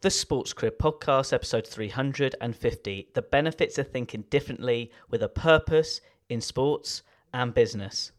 [0.00, 6.40] The Sports Career Podcast, episode 350 The Benefits of Thinking Differently with a Purpose in
[6.40, 7.02] Sports
[7.34, 8.12] and Business.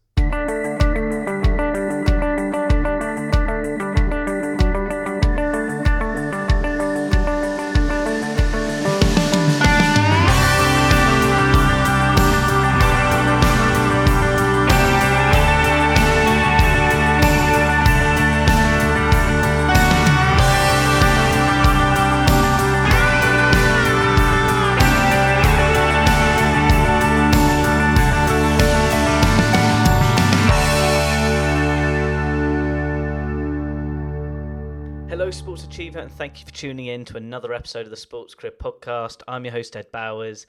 [35.92, 39.22] And thank you for tuning in to another episode of the Sports Career Podcast.
[39.26, 40.46] I'm your host, Ed Bowers.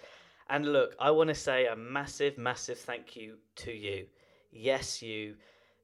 [0.49, 4.05] And look, I want to say a massive, massive thank you to you.
[4.51, 5.33] Yes, you.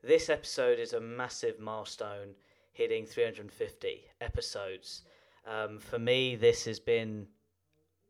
[0.03, 2.35] This episode is a massive milestone,
[2.73, 5.01] hitting 350 episodes.
[5.47, 7.25] Um, for me, this has been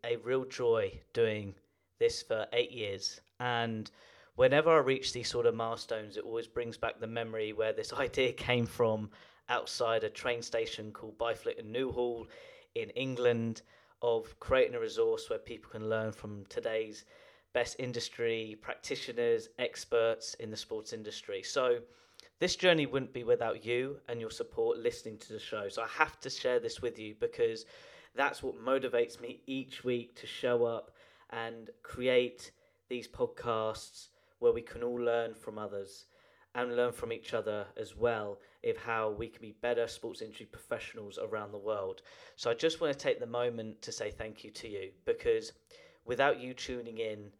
[0.05, 1.55] a real joy doing
[1.97, 3.21] this for eight years.
[3.39, 3.89] And
[4.35, 7.93] whenever I reach these sort of milestones, it always brings back the memory where this
[7.97, 9.09] idea came from
[9.49, 12.23] outside a train station called Byfleet and New Haw
[12.75, 13.61] in England
[14.01, 17.05] of creating a resource where people can learn from today's
[17.53, 21.41] best industry practitioners, experts in the sports industry.
[21.41, 21.79] So
[22.39, 25.67] this journey wouldn't be without you and your support listening to the show.
[25.69, 27.65] So I have to share this with you because
[28.15, 30.91] that's what motivates me each week to show up
[31.31, 32.51] and create
[32.89, 36.05] these podcasts where we can all learn from others
[36.57, 40.47] and learn from each other as well of how we can be better sports industry
[40.47, 42.01] professionals around the world.
[42.35, 45.53] So I just want to take the moment to say thank you to you because
[46.03, 47.31] without you tuning in,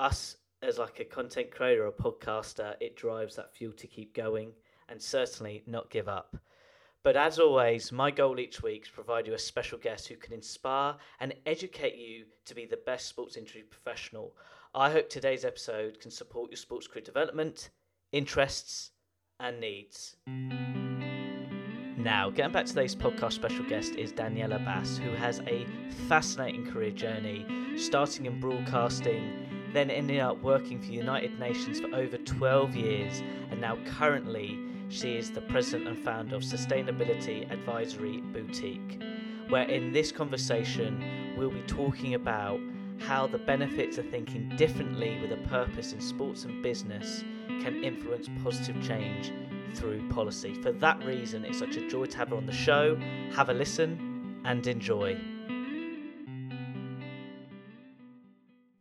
[0.00, 4.52] us as like a content creator or podcaster, it drives that fuel to keep going
[4.88, 6.36] and certainly not give up.
[7.02, 10.16] But as always, my goal each week is to provide you a special guest who
[10.16, 14.34] can inspire and educate you to be the best sports industry professional.
[14.74, 17.70] I hope today's episode can support your sports career development,
[18.12, 18.92] interests,
[19.40, 20.16] and needs.
[21.98, 25.66] Now, getting back to today's podcast special guest is Daniela Bas, who has a
[26.08, 27.44] fascinating career journey,
[27.76, 33.22] starting in broadcasting, then ending up working for the United Nations for over 12 years,
[33.50, 39.02] and now currently she is the president and founder of Sustainability Advisory Boutique.
[39.48, 42.60] Where in this conversation, we'll be talking about
[42.98, 47.22] how the benefits of thinking differently with a purpose in sports and business
[47.60, 49.32] can influence positive change
[49.74, 50.54] through policy.
[50.54, 52.96] For that reason, it's such a joy to have her on the show.
[53.34, 55.18] Have a listen and enjoy.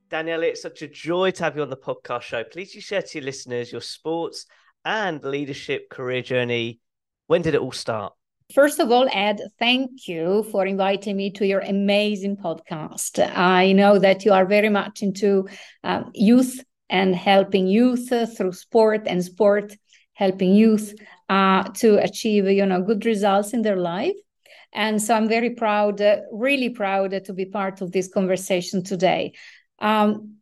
[0.09, 2.43] Danielle, it's such a joy to have you on the podcast show.
[2.43, 4.45] Please you share to your listeners your sports
[4.85, 6.79] and leadership career journey.
[7.27, 8.13] When did it all start?
[8.53, 13.19] First of all, Ed, thank you for inviting me to your amazing podcast.
[13.35, 15.47] I know that you are very much into
[15.83, 19.73] um, youth and helping youth through sport and sport
[20.13, 20.93] helping youth
[21.29, 24.15] uh, to achieve you know good results in their life
[24.73, 29.33] and so i'm very proud uh, really proud to be part of this conversation today
[29.79, 30.34] um,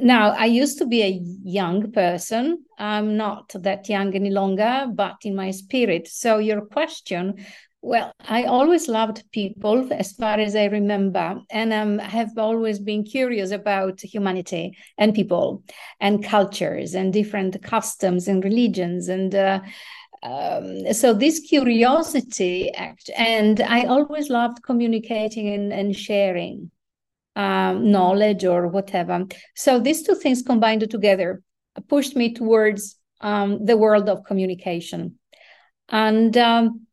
[0.00, 5.16] now i used to be a young person i'm not that young any longer but
[5.22, 7.34] in my spirit so your question
[7.84, 13.04] well, I always loved people as far as I remember, and um, have always been
[13.04, 15.62] curious about humanity and people
[16.00, 19.08] and cultures and different customs and religions.
[19.08, 19.60] And uh,
[20.22, 26.70] um, so, this curiosity, act, and I always loved communicating and, and sharing
[27.36, 29.26] um, knowledge or whatever.
[29.54, 31.42] So, these two things combined together
[31.88, 35.18] pushed me towards um, the world of communication.
[35.88, 36.86] And um,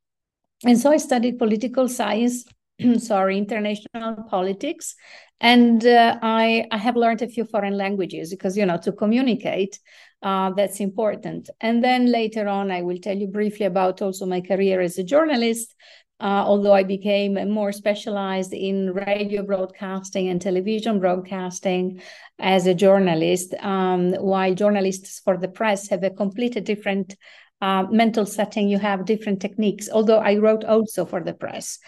[0.63, 2.45] and so I studied political science,
[2.97, 4.95] sorry, international politics,
[5.39, 9.79] and uh, I I have learned a few foreign languages because you know to communicate
[10.21, 11.49] uh, that's important.
[11.61, 15.03] And then later on, I will tell you briefly about also my career as a
[15.03, 15.75] journalist.
[16.21, 21.99] Uh, although I became more specialized in radio broadcasting and television broadcasting
[22.37, 27.15] as a journalist, um, while journalists for the press have a completely different
[27.59, 31.79] uh, mental setting, you have different techniques, although I wrote also for the press.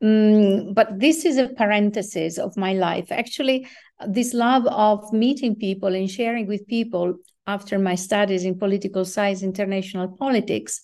[0.00, 3.10] Um, but this is a parenthesis of my life.
[3.10, 3.66] Actually,
[4.06, 7.14] this love of meeting people and sharing with people
[7.48, 10.80] after my studies in political science, international politics.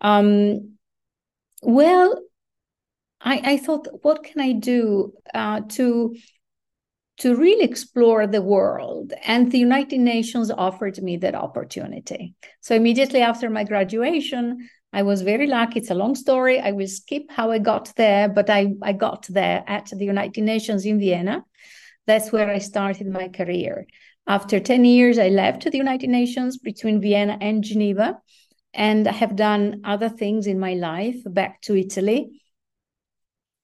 [0.00, 0.78] Um,
[1.62, 2.18] well,
[3.20, 6.14] I, I, thought, what can I do uh, to
[7.18, 9.12] to really explore the world.
[9.24, 12.34] And the United Nations offered me that opportunity.
[12.60, 15.80] So immediately after my graduation, I was very lucky.
[15.80, 16.60] It's a long story.
[16.60, 20.42] I will skip how I got there, but I, I got there at the United
[20.42, 21.44] Nations in Vienna.
[22.06, 23.86] That's where I started my career.
[24.26, 28.18] After 10 years, I left the United Nations between Vienna and Geneva,
[28.74, 32.42] and I have done other things in my life back to Italy.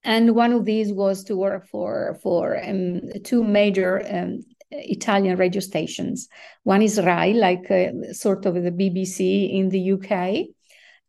[0.05, 4.41] And one of these was to work for, for um, two major um,
[4.73, 6.29] Italian radio stations.
[6.65, 10.47] One is RAI, like uh, sort of the BBC in the UK,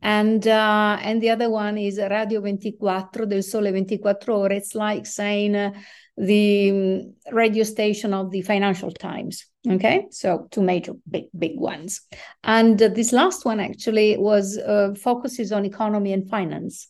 [0.01, 4.51] and uh, and the other one is Radio 24 del Sole 24 Ore.
[4.51, 5.71] It's like saying uh,
[6.17, 9.45] the um, radio station of the Financial Times.
[9.67, 12.01] Okay, so two major big big ones,
[12.43, 16.89] and this last one actually was uh, focuses on economy and finance.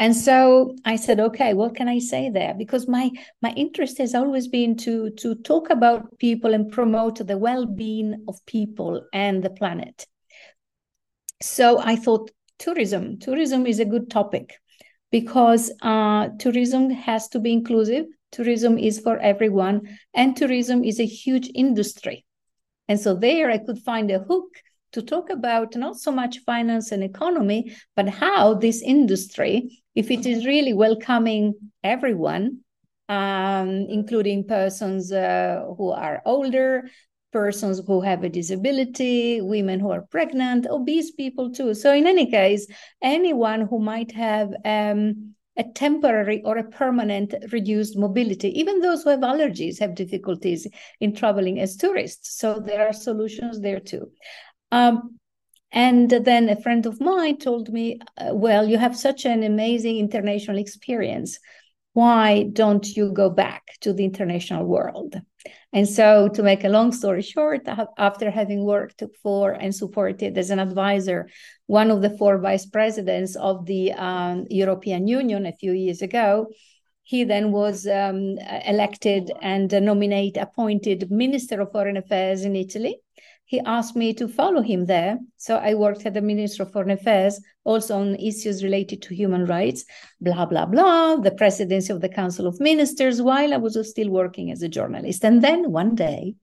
[0.00, 2.54] And so I said, okay, what can I say there?
[2.54, 3.10] Because my
[3.42, 8.44] my interest has always been to to talk about people and promote the well-being of
[8.46, 10.06] people and the planet.
[11.42, 13.18] So I thought tourism.
[13.18, 14.58] Tourism is a good topic
[15.12, 18.06] because uh, tourism has to be inclusive.
[18.32, 22.24] Tourism is for everyone, and tourism is a huge industry.
[22.88, 24.48] And so there I could find a hook
[24.92, 30.26] to talk about not so much finance and economy, but how this industry, if it
[30.26, 32.60] is really welcoming everyone,
[33.08, 36.88] um, including persons uh, who are older,
[37.32, 41.74] persons who have a disability, women who are pregnant, obese people too.
[41.74, 42.66] So, in any case,
[43.02, 48.48] anyone who might have um, a temporary or a permanent reduced mobility.
[48.58, 50.66] Even those who have allergies have difficulties
[51.00, 52.38] in traveling as tourists.
[52.38, 54.10] So, there are solutions there too.
[54.72, 55.18] Um,
[55.72, 59.98] and then a friend of mine told me, uh, Well, you have such an amazing
[59.98, 61.38] international experience.
[61.92, 65.20] Why don't you go back to the international world?
[65.72, 67.62] And so, to make a long story short,
[67.98, 71.28] after having worked for and supported as an advisor
[71.66, 76.48] one of the four vice presidents of the um, European Union a few years ago,
[77.04, 83.00] he then was um, elected and nominated, appointed Minister of Foreign Affairs in Italy
[83.50, 85.18] he asked me to follow him there.
[85.36, 89.44] So I worked at the Ministry of Foreign Affairs, also on issues related to human
[89.44, 89.84] rights,
[90.20, 94.52] blah, blah, blah, the presidency of the Council of Ministers, while I was still working
[94.52, 95.24] as a journalist.
[95.24, 96.36] And then one day,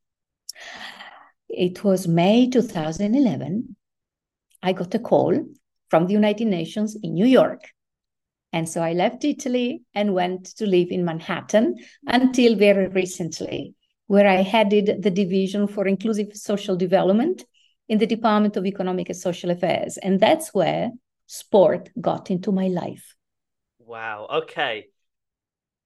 [1.48, 3.77] it was May 2011,
[4.62, 5.45] I got a call
[5.89, 7.71] from the United Nations in New York.
[8.51, 13.75] And so I left Italy and went to live in Manhattan until very recently
[14.07, 17.45] where I headed the division for inclusive social development
[17.88, 19.98] in the Department of Economic and Social Affairs.
[19.98, 20.92] And that's where
[21.27, 23.15] sport got into my life.
[23.80, 24.27] Wow.
[24.30, 24.88] Okay.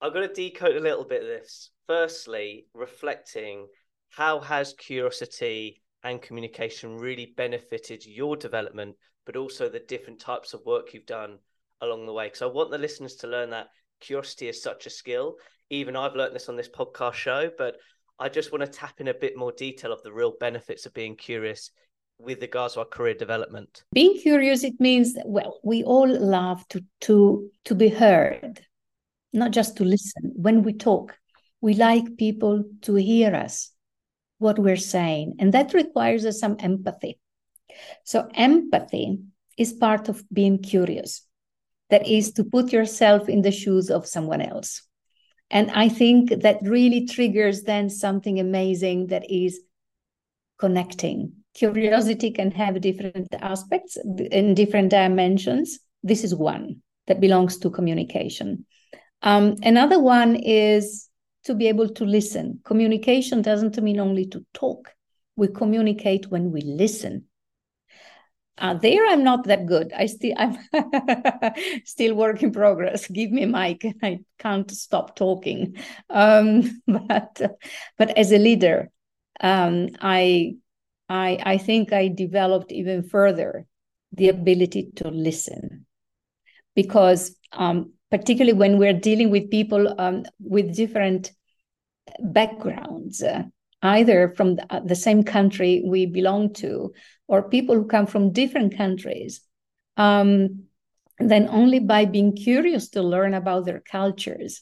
[0.02, 1.70] I'm going to decode a little bit of this.
[1.88, 3.68] Firstly, reflecting
[4.10, 8.96] how has curiosity and communication really benefited your development,
[9.26, 11.38] but also the different types of work you've done
[11.82, 12.28] along the way?
[12.28, 13.68] Because I want the listeners to learn that
[14.00, 15.36] curiosity is such a skill.
[15.70, 17.76] Even I've learned this on this podcast show, but
[18.22, 20.94] I just want to tap in a bit more detail of the real benefits of
[20.94, 21.72] being curious
[22.20, 23.84] with regards to our career development.
[23.94, 28.62] Being curious, it means well, we all love to to to be heard,
[29.34, 30.34] not just to listen.
[30.36, 31.18] When we talk,
[31.62, 33.72] we like people to hear us,
[34.38, 37.20] what we're saying, and that requires us some empathy.
[38.04, 39.18] So empathy
[39.58, 41.26] is part of being curious.
[41.90, 44.84] That is to put yourself in the shoes of someone else.
[45.52, 49.60] And I think that really triggers then something amazing that is
[50.58, 51.34] connecting.
[51.54, 53.98] Curiosity can have different aspects
[54.32, 55.80] in different dimensions.
[56.02, 58.66] This is one that belongs to communication.
[59.22, 61.10] Um, another one is
[61.44, 62.62] to be able to listen.
[62.64, 64.96] Communication doesn't mean only to talk,
[65.36, 67.26] we communicate when we listen.
[68.62, 69.92] Uh, there, I'm not that good.
[69.92, 70.56] I still, I'm
[71.86, 73.08] still work in progress.
[73.08, 75.78] Give me a mic, I can't stop talking.
[76.12, 77.42] Um, but,
[77.98, 78.92] but as a leader,
[79.40, 80.58] um, I,
[81.10, 83.66] I, I think I developed even further
[84.12, 85.88] the ability to listen,
[86.76, 91.32] because um, particularly when we're dealing with people um, with different
[92.20, 93.24] backgrounds.
[93.24, 93.44] Uh,
[93.82, 96.94] either from the, uh, the same country we belong to
[97.28, 99.42] or people who come from different countries,
[99.98, 100.64] um,
[101.20, 104.62] then only by being curious to learn about their cultures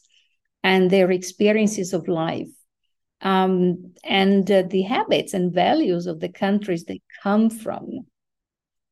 [0.64, 2.50] and their experiences of life
[3.22, 8.06] um, and uh, the habits and values of the countries they come from,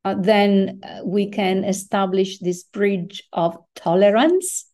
[0.03, 4.65] uh, then uh, we can establish this bridge of tolerance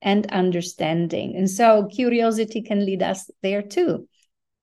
[0.00, 1.36] and understanding.
[1.36, 4.08] And so curiosity can lead us there too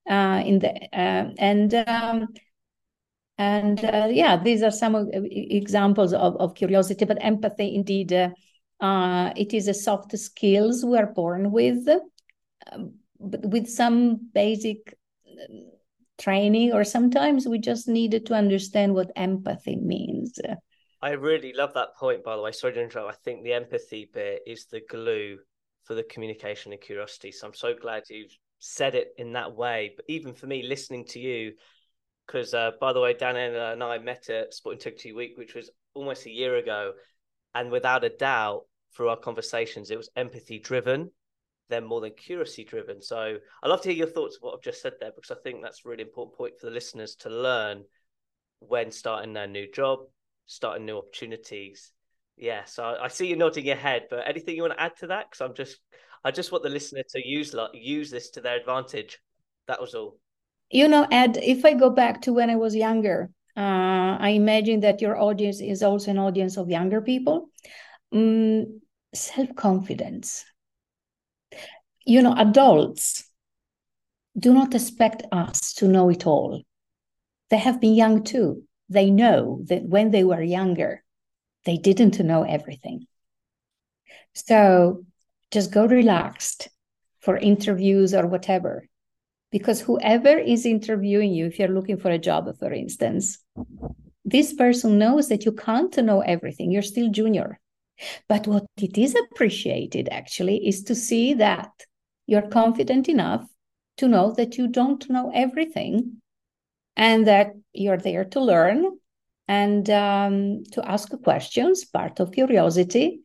[0.08, 2.28] uh, in the uh, and um,
[3.40, 8.30] And uh, yeah, these are some of, examples of, of curiosity, but empathy indeed, uh,
[8.82, 11.88] uh, it is a soft skills we are born with,
[12.72, 14.94] um, but with some basic
[16.18, 20.38] training, or sometimes we just needed to understand what empathy means.
[21.02, 22.52] I really love that point, by the way.
[22.52, 23.14] Sorry to interrupt.
[23.14, 25.40] I think the empathy bit is the glue
[25.86, 27.32] for the communication and curiosity.
[27.32, 29.94] So I'm so glad you've said it in that way.
[29.96, 31.54] But even for me, listening to you,
[32.28, 35.72] because uh, by the way, Dan and I met at Sport Integrity Week, which was
[35.94, 36.94] almost a year ago,
[37.56, 41.12] and without a doubt, through our conversations, it was empathy driven,
[41.70, 43.02] then more than curiosity driven.
[43.02, 45.40] So I'd love to hear your thoughts of what I've just said there, because I
[45.44, 47.84] think that's a really important point for the listeners to learn
[48.60, 50.00] when starting their new job,
[50.46, 51.92] starting new opportunities.
[52.40, 55.08] Yeah, so I see you nodding your head, but anything you want to add to
[55.08, 55.30] that?
[55.30, 55.78] Because I'm just,
[56.24, 59.20] I just want the listener to use use this to their advantage.
[59.68, 60.18] That was all.
[60.72, 64.80] You know, Ed, if I go back to when I was younger, uh, I imagine
[64.82, 67.50] that your audience is also an audience of younger people.
[68.14, 68.80] Um,
[69.14, 70.46] Self confidence.
[72.06, 73.24] You know, adults
[74.38, 76.62] do not expect us to know it all.
[77.50, 78.64] They have been young too.
[78.88, 81.04] They know that when they were younger,
[81.66, 83.06] they didn't know everything.
[84.34, 85.06] So
[85.52, 86.70] just go relaxed
[87.20, 88.88] for interviews or whatever
[89.52, 93.40] because whoever is interviewing you, if you're looking for a job, for instance,
[94.24, 96.72] this person knows that you can't know everything.
[96.72, 97.60] You're still junior.
[98.28, 101.72] But what it is appreciated actually is to see that
[102.28, 103.50] you're confident enough
[103.98, 106.22] to know that you don't know everything
[106.96, 108.99] and that you're there to learn
[109.50, 113.22] and um, to ask questions, part of curiosity.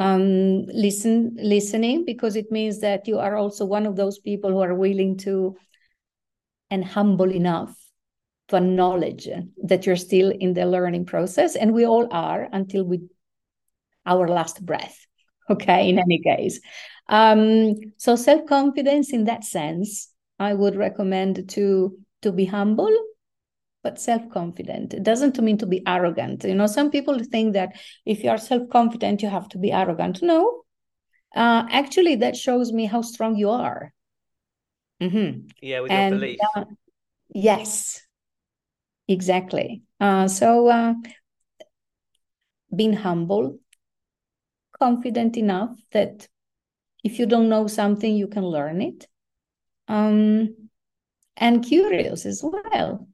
[0.00, 4.60] Um, listen, listening, because it means that you are also one of those people who
[4.60, 5.56] are willing to
[6.72, 7.72] and humble enough
[8.48, 9.28] to acknowledge
[9.62, 11.54] that you're still in the learning process.
[11.54, 13.02] And we all are until we
[14.04, 14.98] our last breath.
[15.50, 16.60] Okay, in any case.
[17.08, 22.94] Um, so self-confidence in that sense, I would recommend to to be humble,
[23.82, 24.94] but self-confident.
[24.94, 26.44] It doesn't mean to be arrogant.
[26.44, 27.72] You know, some people think that
[28.04, 30.22] if you are self-confident, you have to be arrogant.
[30.22, 30.62] No.
[31.34, 33.92] Uh, actually, that shows me how strong you are.
[35.00, 35.48] Mm-hmm.
[35.62, 36.38] Yeah, with and, your belief.
[36.54, 36.64] Uh,
[37.34, 38.02] yes,
[39.08, 39.82] exactly.
[39.98, 40.94] Uh, so uh,
[42.74, 43.58] being humble,
[44.78, 46.28] confident enough that
[47.02, 49.06] if you don't know something, you can learn it.
[49.88, 50.54] Um,
[51.36, 53.08] and curious as well.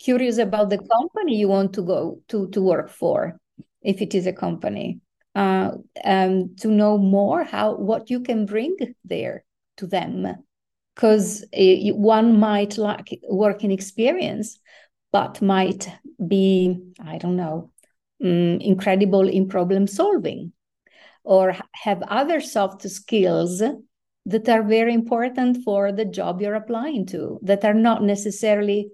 [0.00, 3.38] Curious about the company you want to go to to work for,
[3.82, 5.00] if it is a company.
[5.36, 5.70] Uh,
[6.04, 9.44] um, to know more how what you can bring there
[9.76, 10.26] to them
[10.94, 14.58] because one might lack working experience
[15.12, 15.88] but might
[16.26, 17.70] be i don't know
[18.24, 20.52] um, incredible in problem solving
[21.22, 23.62] or have other soft skills
[24.26, 28.90] that are very important for the job you're applying to that are not necessarily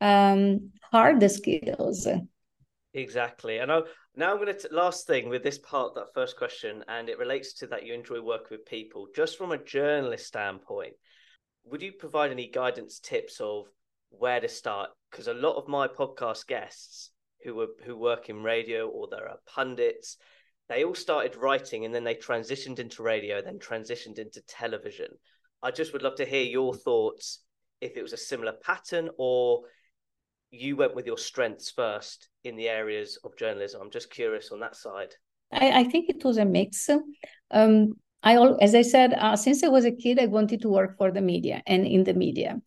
[0.00, 2.06] um, hard skills.
[2.92, 3.58] Exactly.
[3.58, 3.82] And I,
[4.16, 7.52] now i'm going to last thing with this part that first question and it relates
[7.54, 9.06] to that you enjoy working with people.
[9.14, 10.94] Just from a journalist standpoint
[11.64, 13.66] would you provide any guidance tips of
[14.08, 14.90] where to start?
[15.10, 17.10] Because a lot of my podcast guests
[17.44, 20.16] who are who work in radio or there are pundits
[20.70, 25.08] they all started writing and then they transitioned into radio, then transitioned into television.
[25.64, 27.40] I just would love to hear your thoughts
[27.80, 29.62] if it was a similar pattern or
[30.50, 33.80] you went with your strengths first in the areas of journalism.
[33.82, 35.14] I'm just curious on that side.
[35.52, 36.88] I, I think it was a mix.
[37.50, 40.98] Um, I, as I said, uh, since I was a kid, I wanted to work
[40.98, 42.60] for the media and in the media.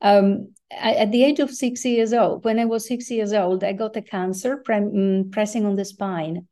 [0.00, 3.64] Um, I, at the age of six years old, when I was six years old,
[3.64, 6.48] I got a cancer pre- mm, pressing on the spine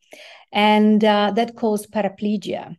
[0.52, 2.76] and uh, that caused paraplegia.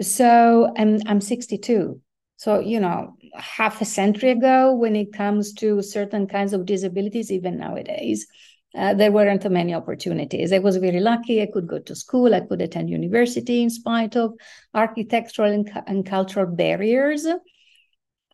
[0.00, 2.00] So I'm, I'm 62.
[2.36, 7.30] So, you know, half a century ago, when it comes to certain kinds of disabilities,
[7.30, 8.26] even nowadays,
[8.74, 10.52] uh, there weren't many opportunities.
[10.52, 11.42] I was very lucky.
[11.42, 12.34] I could go to school.
[12.34, 14.34] I could attend university in spite of
[14.74, 17.26] architectural and, and cultural barriers.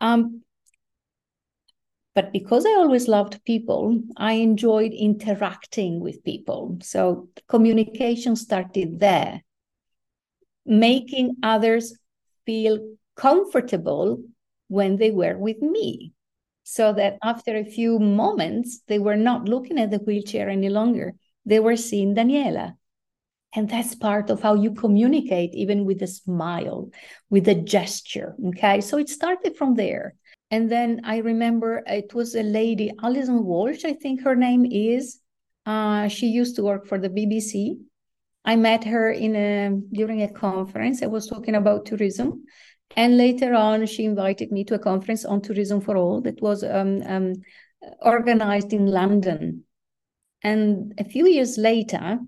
[0.01, 0.43] Um,
[2.15, 6.79] but because I always loved people, I enjoyed interacting with people.
[6.83, 9.43] So communication started there,
[10.65, 11.99] making others
[12.47, 12.79] feel
[13.17, 14.23] comfortable
[14.79, 16.13] when they were with me.
[16.65, 21.09] So that after a few moments, they were not looking at the wheelchair any longer.
[21.45, 22.67] They were seeing Daniela.
[23.57, 26.91] And that's part of how you communicate, even with a smile,
[27.31, 28.35] with a gesture.
[28.49, 28.81] Okay.
[28.81, 30.07] So it started from there.
[30.55, 35.03] and then I remember it was a lady, Alison Walsh, I think her name is.
[35.67, 37.79] Uh, she used to work for the BBC.
[38.45, 39.53] I met her in a
[39.99, 41.03] during a conference.
[41.03, 42.29] I was talking about tourism,
[42.97, 46.63] and later on, she invited me to a conference on tourism for all that was
[46.63, 47.35] um, um,
[48.01, 49.65] organized in London.
[50.43, 52.21] And a few years later,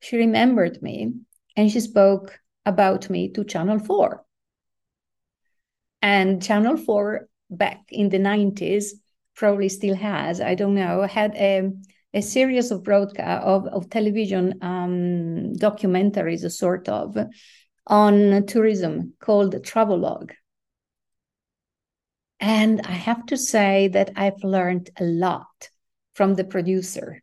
[0.00, 1.12] she remembered me
[1.56, 4.24] and she spoke about me to Channel 4.
[6.02, 8.90] And Channel 4 back in the 90s
[9.34, 11.70] probably still has, I don't know, had a,
[12.14, 17.16] a series of broadcast of, of television um, documentaries, a sort of,
[17.86, 20.32] on tourism called Travelogue.
[22.40, 25.70] And I have to say that I've learned a lot
[26.14, 27.22] from the producer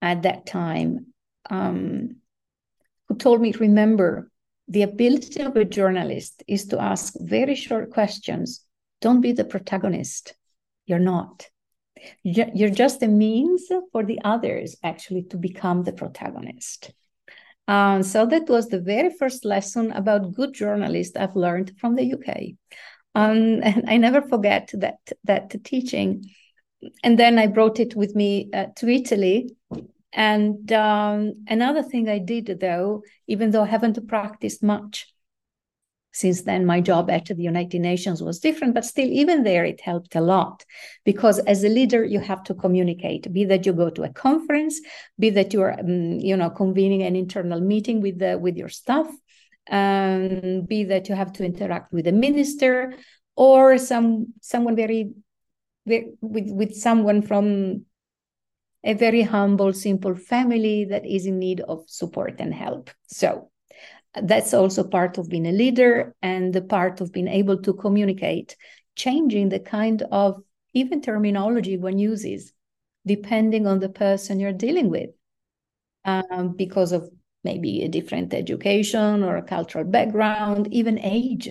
[0.00, 1.06] at that time,
[1.48, 2.16] um,
[3.08, 4.30] who told me, remember,
[4.68, 8.64] the ability of a journalist is to ask very short questions.
[9.00, 10.34] Don't be the protagonist.
[10.86, 11.48] You're not.
[12.22, 16.92] You're just a means for the others actually to become the protagonist.
[17.68, 22.04] Um, so that was the very first lesson about good journalists I've learned from the
[22.04, 22.54] UK.
[23.14, 26.30] Um, and I never forget that that teaching.
[27.04, 29.50] And then I brought it with me uh, to Italy.
[30.12, 35.11] And um, another thing I did, though, even though I haven't practiced much
[36.12, 39.80] since then, my job at the United Nations was different, but still, even there, it
[39.80, 40.64] helped a lot
[41.04, 43.32] because as a leader, you have to communicate.
[43.32, 44.80] Be that you go to a conference,
[45.18, 48.68] be that you are, um, you know, convening an internal meeting with the with your
[48.68, 49.06] staff,
[49.70, 52.94] um, be that you have to interact with a minister
[53.34, 55.12] or some someone very,
[55.86, 57.86] very with with someone from
[58.84, 62.90] a very humble, simple family that is in need of support and help.
[63.06, 63.51] So
[64.14, 68.56] that's also part of being a leader and the part of being able to communicate,
[68.94, 70.42] changing the kind of
[70.74, 72.52] even terminology one uses,
[73.06, 75.10] depending on the person you're dealing with,
[76.04, 77.10] um, because of
[77.44, 81.50] maybe a different education or a cultural background, even age.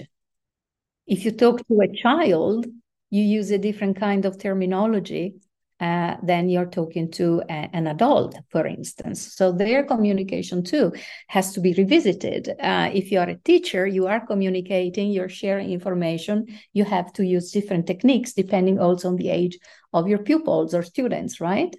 [1.08, 2.66] If you talk to a child,
[3.10, 5.36] you use a different kind of terminology
[5.82, 9.34] uh, than you're talking to a, an adult, for instance.
[9.34, 10.94] So their communication too
[11.28, 12.50] has to be revisited.
[12.60, 17.26] Uh, if you are a teacher, you are communicating, you're sharing information, you have to
[17.26, 19.58] use different techniques depending also on the age
[19.92, 21.76] of your pupils or students, right?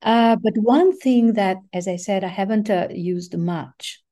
[0.00, 4.02] Uh, but one thing that, as I said, I haven't uh, used much,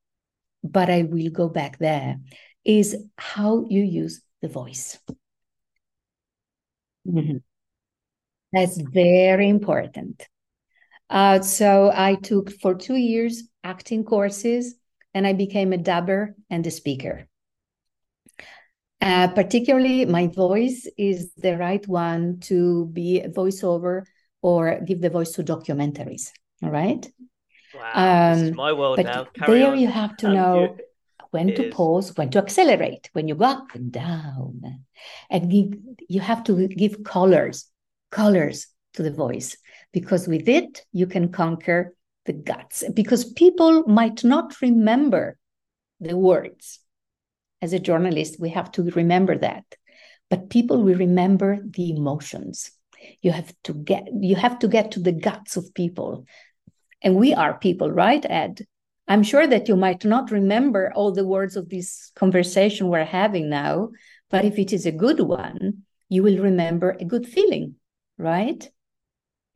[0.63, 2.17] but I will go back there,
[2.63, 4.99] is how you use the voice.
[7.07, 7.37] Mm-hmm.
[8.53, 10.27] That's very important.
[11.09, 14.75] Uh, so I took for two years acting courses
[15.13, 17.27] and I became a dubber and a speaker.
[18.99, 24.03] Uh, particularly, my voice is the right one to be a voiceover
[24.41, 26.31] or give the voice to documentaries.
[26.63, 27.07] All right.
[27.75, 29.25] Wow, um, this is my world but now.
[29.25, 29.79] Carry there on.
[29.79, 30.77] you have to know
[31.31, 34.61] when to pause, when to accelerate, when you go up and down,
[35.29, 37.69] and give, you have to give colors
[38.11, 39.57] colors to the voice.
[39.93, 41.93] Because with it you can conquer
[42.25, 45.37] the guts because people might not remember
[45.99, 46.79] the words.
[47.61, 49.63] As a journalist we have to remember that.
[50.29, 52.71] But people will remember the emotions.
[53.21, 56.25] You have to get you have to get to the guts of people.
[57.01, 58.65] And we are people right ed?
[59.07, 63.49] I'm sure that you might not remember all the words of this conversation we're having
[63.49, 63.89] now
[64.29, 67.75] but if it is a good one you will remember a good feeling
[68.17, 68.69] right?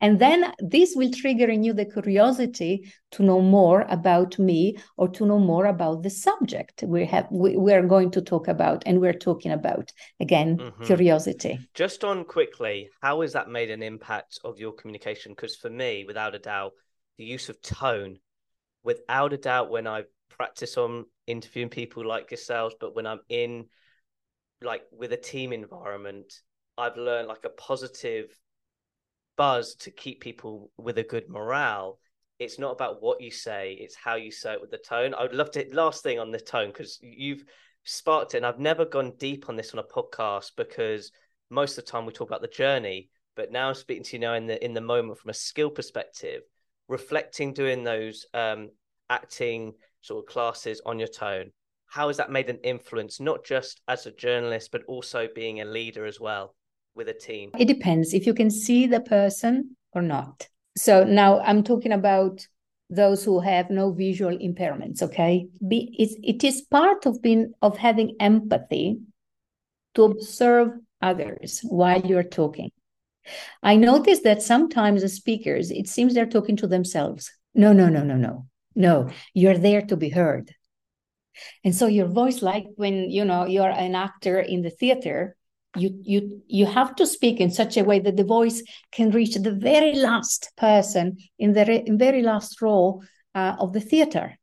[0.02, 5.08] And then this will trigger in you the curiosity to know more about me or
[5.10, 8.82] to know more about the subject we have we, we are going to talk about
[8.84, 10.84] and we're talking about again mm-hmm.
[10.84, 11.60] curiosity.
[11.74, 15.32] Just on quickly, how has that made an impact of your communication?
[15.32, 16.72] Because for me, without a doubt,
[17.16, 18.18] the use of tone,
[18.82, 23.66] without a doubt, when I practice on interviewing people like yourselves, but when I'm in
[24.62, 26.32] like with a team environment,
[26.76, 28.36] I've learned like a positive
[29.36, 31.98] buzz to keep people with a good morale.
[32.38, 35.14] It's not about what you say it's how you say it with the tone.
[35.14, 37.44] I would love to last thing on the tone because you've
[37.84, 41.10] sparked it and i've never gone deep on this on a podcast because
[41.50, 44.20] most of the time we talk about the journey but now i'm speaking to you
[44.20, 46.42] now in the in the moment from a skill perspective
[46.88, 48.68] reflecting doing those um
[49.10, 51.50] acting sort of classes on your tone.
[51.86, 55.64] How has that made an influence not just as a journalist but also being a
[55.64, 56.54] leader as well
[56.94, 57.50] with a team?
[57.58, 60.48] It depends if you can see the person or not.
[60.76, 62.46] So now I'm talking about
[62.88, 65.02] those who have no visual impairments.
[65.02, 68.98] Okay, Be, it's, it is part of being of having empathy
[69.94, 70.68] to observe
[71.00, 72.70] others while you're talking.
[73.62, 77.30] I noticed that sometimes the speakers, it seems they're talking to themselves.
[77.54, 78.46] No, no, no, no, no.
[78.74, 80.54] No, you're there to be heard.
[81.64, 85.36] And so your voice, like when you know you're an actor in the theater,
[85.76, 89.34] you you you have to speak in such a way that the voice can reach
[89.34, 93.00] the very last person in the re- in very last row
[93.34, 94.38] uh, of the theater.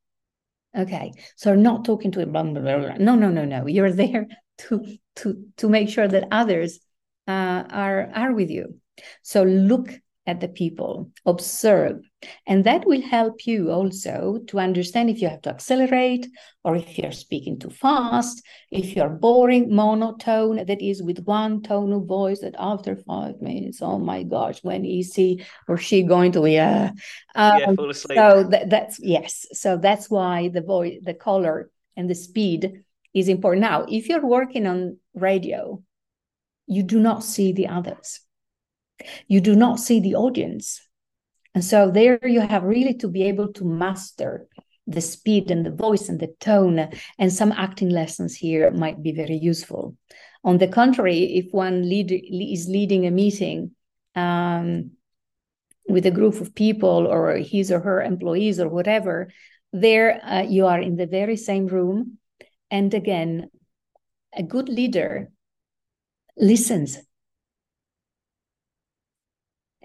[0.78, 2.98] Okay, so not talking to blah, blah, blah.
[2.98, 3.68] no no no no.
[3.68, 4.28] You're there
[4.60, 4.86] to
[5.18, 6.80] to to make sure that others
[7.28, 8.80] uh, are are with you.
[9.22, 9.90] So look
[10.26, 12.09] at the people, observe.
[12.46, 16.28] And that will help you also to understand if you have to accelerate
[16.64, 21.94] or if you're speaking too fast, if you're boring, monotone, that is with one tone
[21.94, 26.32] of voice that after five minutes, oh my gosh, when is he or she going
[26.34, 26.92] to, yeah.
[27.36, 28.18] Um, yeah, fall asleep.
[28.18, 29.46] So that, that's, yes.
[29.54, 33.62] So that's why the voice, the color and the speed is important.
[33.62, 35.82] Now, if you're working on radio,
[36.68, 38.22] you do not see the others
[39.28, 40.82] you do not see the audience.
[41.56, 44.48] And so there you have really to be able to master
[44.88, 46.90] the speed and the voice and the tone.
[47.18, 49.96] And some acting lessons here might be very useful.
[50.44, 53.72] On the contrary, if one lead, is leading a meeting
[54.16, 54.92] um,
[55.88, 59.32] with a group of people or his or her employees or whatever,
[59.74, 62.18] there uh, you are in the very same room.
[62.72, 63.50] And again,
[64.34, 65.32] a good leader
[66.38, 66.98] listens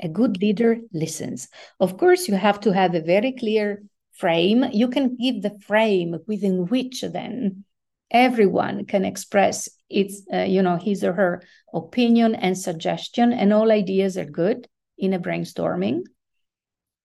[0.05, 1.49] a good leader listens.
[1.81, 4.65] Of course, you have to have a very clear frame.
[4.73, 7.65] You can give the frame within which then
[8.11, 13.73] everyone can express its, uh, you know, his or her opinion and suggestion, and all
[13.73, 16.03] ideas are good in a brainstorming.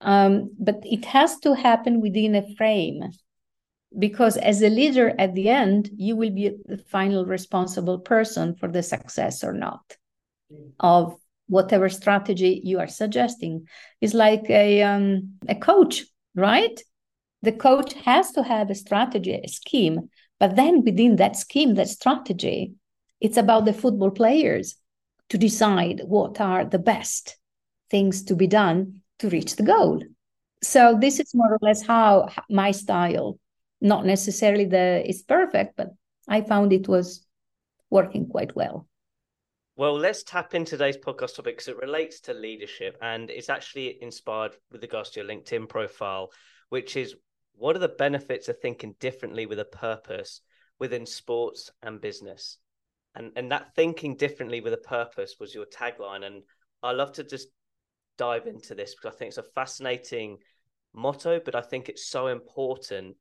[0.02, 3.04] Um, but it has to happen within a frame
[3.98, 8.72] because as a leader at the end you will be the final responsible person for
[8.72, 9.98] the success or not
[10.80, 11.18] of
[11.50, 13.68] whatever strategy you are suggesting
[14.02, 16.80] is like a um, a coach right?
[17.42, 20.10] The coach has to have a strategy a scheme
[20.40, 22.74] but then within that scheme that strategy
[23.20, 24.76] it's about the football players
[25.30, 27.38] to decide what are the best
[27.90, 30.02] things to be done to reach the goal.
[30.64, 33.38] So this is more or less how my style
[33.82, 35.90] not necessarily the it's perfect but
[36.28, 37.26] i found it was
[37.90, 38.88] working quite well
[39.80, 43.98] well, let's tap in today's podcast topic because it relates to leadership and it's actually
[44.02, 46.32] inspired with regards to your LinkedIn profile,
[46.68, 47.16] which is
[47.54, 50.42] what are the benefits of thinking differently with a purpose
[50.80, 52.58] within sports and business?
[53.16, 56.26] And and that thinking differently with a purpose was your tagline.
[56.26, 56.44] And
[56.84, 57.48] I love to just
[58.18, 60.40] dive into this because I think it's a fascinating
[60.94, 63.16] motto, but I think it's so important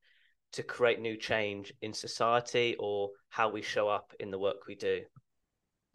[0.54, 4.74] to create new change in society or how we show up in the work we
[4.74, 5.02] do.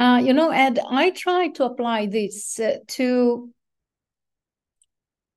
[0.04, 3.50] Uh, you know, Ed, I try to apply this uh, to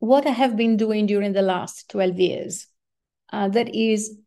[0.00, 2.66] what I have been doing during the last 12 years.
[3.32, 4.18] Uh, that is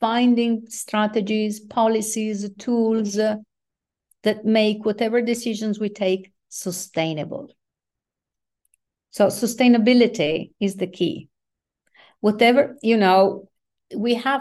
[0.00, 3.36] finding strategies, policies, tools uh,
[4.22, 7.50] that make whatever decisions we take sustainable.
[9.10, 11.28] So, sustainability is the key.
[12.20, 13.50] Whatever, you know,
[13.94, 14.40] we have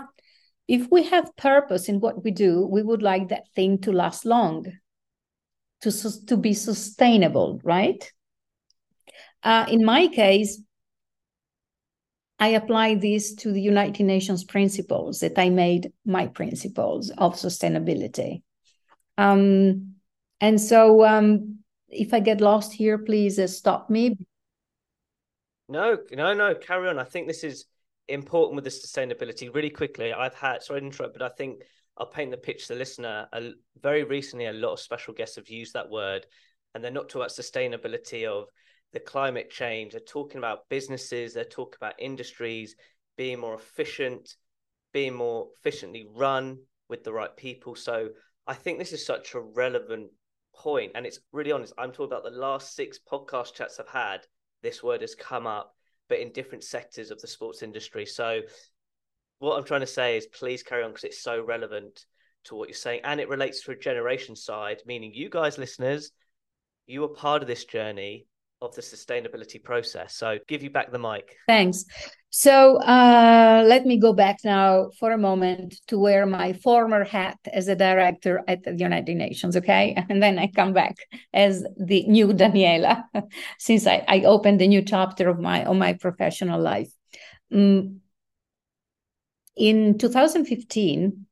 [0.71, 4.25] if we have purpose in what we do, we would like that thing to last
[4.25, 4.65] long,
[5.81, 8.09] to, to be sustainable, right?
[9.43, 10.61] Uh, in my case,
[12.39, 18.41] I apply this to the United Nations principles that I made my principles of sustainability.
[19.17, 19.95] Um,
[20.39, 24.17] and so, um, if I get lost here, please uh, stop me.
[25.67, 26.97] No, no, no, carry on.
[26.97, 27.65] I think this is
[28.13, 30.13] important with the sustainability really quickly.
[30.13, 31.61] I've had sorry to interrupt but i think
[31.97, 33.27] i'll paint the picture to the listener.
[33.81, 36.25] Very recently a lot of special guests have used that word
[36.73, 38.47] and they're not talking about sustainability of
[38.93, 39.91] the climate change.
[39.91, 42.75] They're talking about businesses they're talking about industries
[43.17, 44.35] being more efficient
[44.93, 46.57] being more efficiently run
[46.89, 47.75] with the right people.
[47.75, 48.09] So
[48.47, 50.09] i think this is such a relevant
[50.53, 51.73] point and it's really honest.
[51.77, 54.21] I'm talking about the last six podcast chats i've had
[54.61, 55.75] this word has come up
[56.11, 58.05] but in different sectors of the sports industry.
[58.05, 58.41] So,
[59.39, 62.05] what I'm trying to say is please carry on because it's so relevant
[62.43, 62.99] to what you're saying.
[63.05, 66.11] And it relates to a generation side, meaning you guys, listeners,
[66.85, 68.27] you are part of this journey
[68.61, 70.13] of the sustainability process.
[70.17, 71.37] So, give you back the mic.
[71.47, 71.85] Thanks.
[72.33, 77.37] So, uh, let me go back now for a moment to wear my former hat
[77.51, 79.93] as a director at the United Nations, okay?
[80.09, 80.95] And then I come back
[81.33, 83.03] as the new Daniela,
[83.59, 86.89] since I, I opened a new chapter of my of my professional life.
[87.53, 87.99] Um,
[89.57, 91.25] in 2015,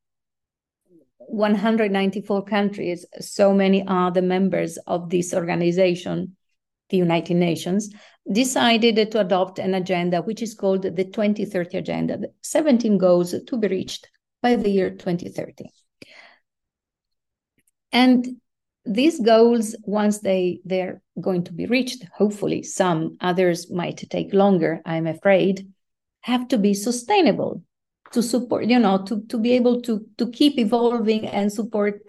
[1.18, 6.36] 194 countries, so many are the members of this organization,
[6.90, 7.94] the United Nations,
[8.32, 13.58] decided to adopt an agenda which is called the 2030 Agenda, the 17 goals to
[13.58, 14.10] be reached
[14.42, 15.70] by the year 2030.
[17.92, 18.28] And
[18.86, 24.82] these goals, once they, they're going to be reached, hopefully some others might take longer,
[24.86, 25.72] I'm afraid,
[26.22, 27.64] have to be sustainable
[28.12, 32.02] to support, you know, to, to be able to, to keep evolving and support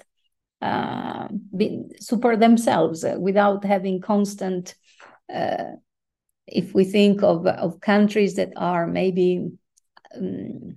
[0.62, 4.74] uh, be, support themselves without having constant
[5.32, 5.72] uh,
[6.46, 9.50] if we think of, of countries that are maybe
[10.16, 10.76] um,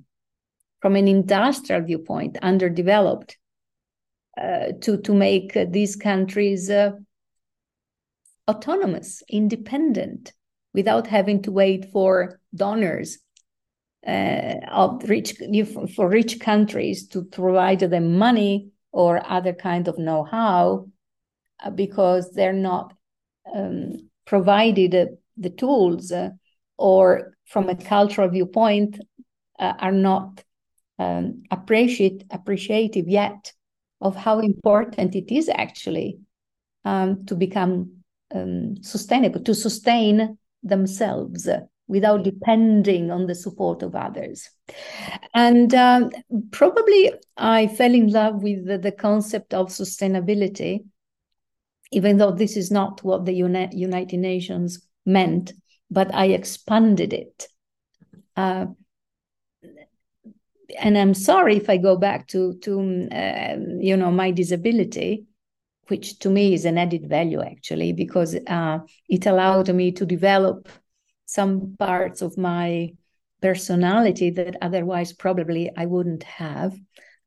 [0.82, 3.38] from an industrial viewpoint underdeveloped
[4.40, 6.92] uh, to to make uh, these countries uh,
[8.50, 10.34] autonomous independent
[10.74, 13.20] without having to wait for donors
[14.06, 15.36] uh, of rich
[15.96, 20.88] for rich countries to provide them money or other kind of know-how
[21.64, 22.94] uh, because they're not
[23.54, 26.30] um, provided the tools uh,
[26.78, 29.00] or from a cultural viewpoint
[29.60, 30.44] uh, are not
[31.00, 33.52] um, appreciate, appreciative yet
[34.00, 36.20] of how important it is actually
[36.86, 38.04] um, to become
[38.34, 41.50] um, sustainable, to sustain themselves
[41.94, 44.50] without depending on the support of others.
[45.36, 46.10] And um,
[46.52, 50.86] probably I fell in love with the, the, concept of sustainability,
[51.92, 55.54] even though this is not what the Uni- United Nations meant,
[55.92, 57.48] but I expanded it.
[58.36, 58.66] Uh,
[60.80, 65.26] and I'm sorry if I go back to to uh, you know my disability,
[65.90, 70.68] which to me is an added value actually because uh, it allowed me to develop
[71.34, 72.94] some parts of my
[73.42, 76.78] personality that otherwise probably I wouldn't have,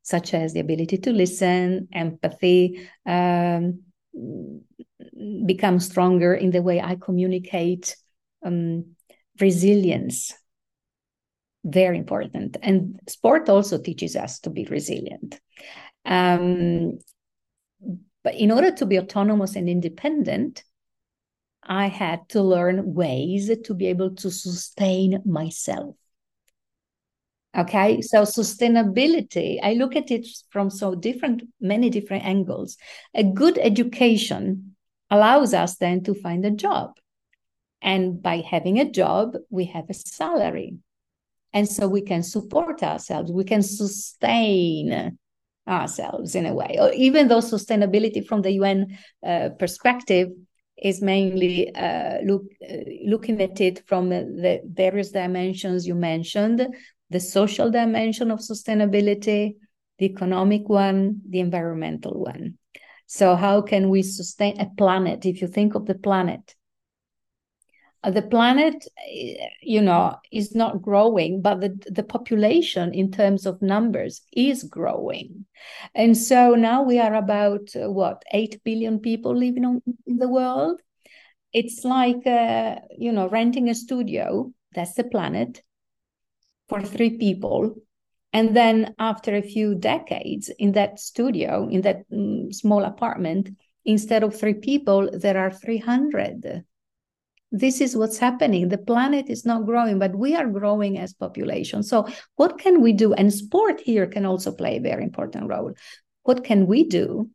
[0.02, 3.80] such as the ability to listen, empathy, um,
[5.44, 7.96] become stronger in the way I communicate,
[8.44, 8.94] um,
[9.40, 10.32] resilience.
[11.64, 12.56] Very important.
[12.62, 15.40] And sport also teaches us to be resilient.
[16.04, 17.00] Um,
[18.22, 20.62] but in order to be autonomous and independent,
[21.66, 25.96] I had to learn ways to be able to sustain myself.
[27.56, 32.76] Okay, so sustainability, I look at it from so different, many different angles.
[33.14, 34.76] A good education
[35.10, 36.92] allows us then to find a job.
[37.80, 40.76] And by having a job, we have a salary.
[41.52, 45.16] And so we can support ourselves, we can sustain
[45.66, 46.76] ourselves in a way.
[46.78, 50.28] Or even though sustainability from the UN uh, perspective
[50.82, 56.66] is mainly uh, look, uh, looking at it from the various dimensions you mentioned
[57.10, 59.56] the social dimension of sustainability,
[59.98, 62.58] the economic one, the environmental one.
[63.06, 65.24] So, how can we sustain a planet?
[65.24, 66.55] If you think of the planet,
[68.04, 68.86] the planet,
[69.62, 75.46] you know, is not growing, but the, the population in terms of numbers is growing.
[75.94, 80.28] And so now we are about uh, what, 8 billion people living on, in the
[80.28, 80.80] world.
[81.52, 85.62] It's like, uh, you know, renting a studio, that's the planet,
[86.68, 87.74] for three people.
[88.32, 93.50] And then after a few decades in that studio, in that mm, small apartment,
[93.84, 96.64] instead of three people, there are 300.
[97.52, 98.68] This is what's happening.
[98.68, 101.82] The planet is not growing, but we are growing as population.
[101.82, 103.14] So, what can we do?
[103.14, 105.72] And sport here can also play a very important role.
[106.24, 107.30] What can we do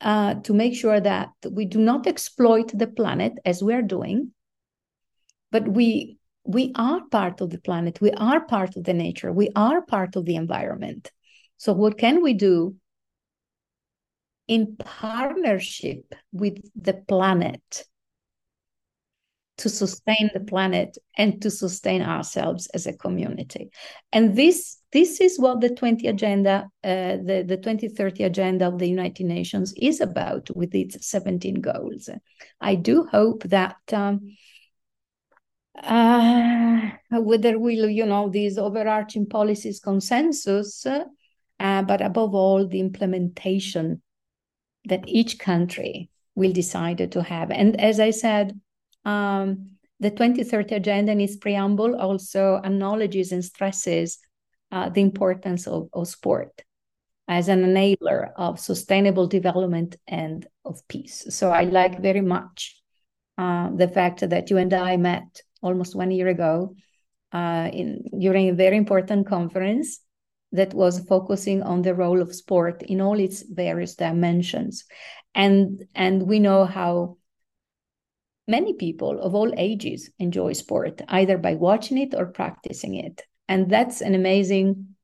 [0.00, 4.32] uh, to make sure that we do not exploit the planet as we're doing,
[5.50, 9.50] but we we are part of the planet, we are part of the nature, we
[9.56, 11.10] are part of the environment.
[11.56, 12.76] So, what can we do
[14.46, 17.84] in partnership with the planet
[19.58, 23.70] to sustain the planet and to sustain ourselves as a community?
[24.12, 28.88] And this this is what the 20 agenda, uh, the, the 2030 agenda of the
[28.88, 32.08] United Nations is about with its 17 goals.
[32.60, 34.36] I do hope that um,
[35.82, 41.04] uh, whether will you know these overarching policies consensus uh,
[41.58, 44.02] but above all the implementation
[44.86, 48.58] that each country will decide to have and as i said
[49.06, 54.18] um, the 2030 agenda in its preamble also acknowledges and stresses
[54.72, 56.62] uh, the importance of, of sport
[57.28, 62.76] as an enabler of sustainable development and of peace so i like very much
[63.38, 66.74] uh, the fact that you and i met almost one year ago
[67.32, 70.00] uh, in during a very important conference
[70.52, 74.84] that was focusing on the role of sport in all its various dimensions.
[75.34, 77.18] And, and we know how
[78.46, 83.22] many people of all ages enjoy sport, either by watching it or practicing it.
[83.48, 84.96] And that's an amazing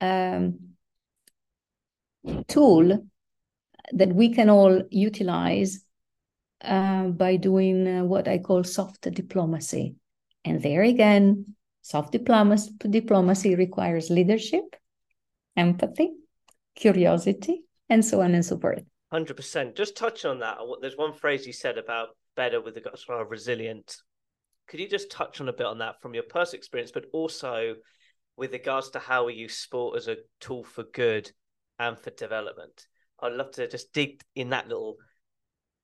[0.00, 0.58] um,
[2.48, 3.06] tool
[3.92, 5.84] that we can all utilize
[6.62, 9.94] uh, by doing uh, what I call soft diplomacy.
[10.44, 14.76] And there again, soft diplomacy, diplomacy requires leadership,
[15.56, 16.10] empathy,
[16.74, 18.82] curiosity, and so on and so forth.
[19.10, 19.74] Hundred percent.
[19.74, 20.58] Just touch on that.
[20.80, 23.96] There's one phrase you said about better with the sort of resilient.
[24.68, 27.74] Could you just touch on a bit on that from your personal experience, but also
[28.36, 31.30] with regards to how we use sport as a tool for good
[31.78, 32.86] and for development?
[33.20, 34.96] I'd love to just dig in that little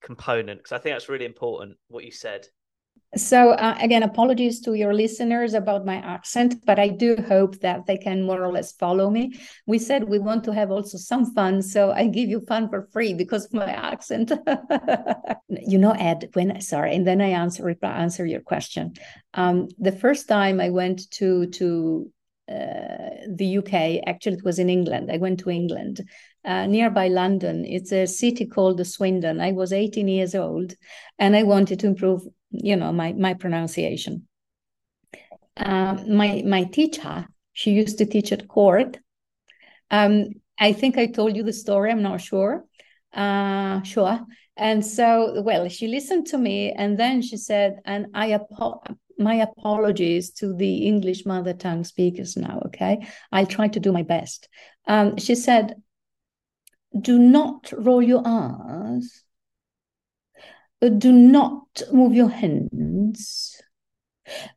[0.03, 2.47] component because I think that's really important what you said.
[3.17, 7.87] So, uh, again, apologies to your listeners about my accent, but I do hope that
[7.87, 9.39] they can more or less follow me.
[9.67, 12.89] We said we want to have also some fun, so I give you fun for
[12.93, 14.33] free because of my accent.
[15.49, 18.95] you know, Ed, when sorry, and then I answer answer your question.
[19.35, 22.11] Um, the first time I went to to
[22.49, 25.11] uh, the UK, actually, it was in England.
[25.11, 26.01] I went to England,
[26.45, 27.65] uh, nearby London.
[27.65, 29.41] It's a city called Swindon.
[29.41, 30.75] I was 18 years old,
[31.19, 32.23] and I wanted to improve
[32.63, 34.29] you know my my pronunciation.
[35.57, 38.99] Uh, my my teacher she used to teach at court.
[39.91, 40.27] Um,
[40.59, 42.65] i think i told you the story i'm not sure.
[43.13, 44.21] Uh, sure.
[44.57, 48.83] And so well she listened to me and then she said and i apo-
[49.19, 53.07] my apologies to the english mother tongue speakers now okay?
[53.31, 54.49] I'll try to do my best.
[54.87, 55.77] Um, she said
[57.01, 59.25] do not roll your r's
[60.89, 63.61] do not move your hands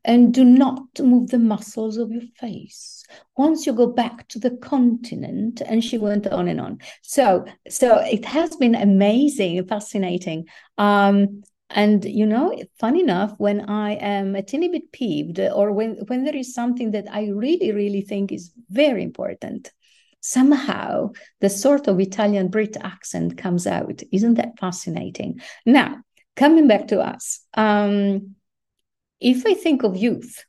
[0.03, 3.05] and do not move the muscles of your face.
[3.35, 6.79] Once you go back to the continent and she went on and on.
[7.01, 10.45] So so it has been amazing fascinating.
[10.77, 15.95] Um and you know fun enough when i am a teeny bit peeved or when
[16.07, 19.69] when there is something that i really really think is very important
[20.21, 21.09] somehow
[21.41, 24.01] the sort of italian brit accent comes out.
[24.11, 25.39] Isn't that fascinating?
[25.65, 25.97] Now
[26.37, 28.35] coming back to us, um,
[29.19, 30.45] if I think of youth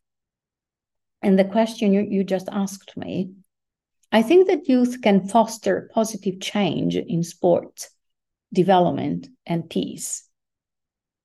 [1.23, 3.33] and the question you, you just asked me,
[4.13, 7.89] I think that youth can foster positive change in sport,
[8.53, 10.25] development, and peace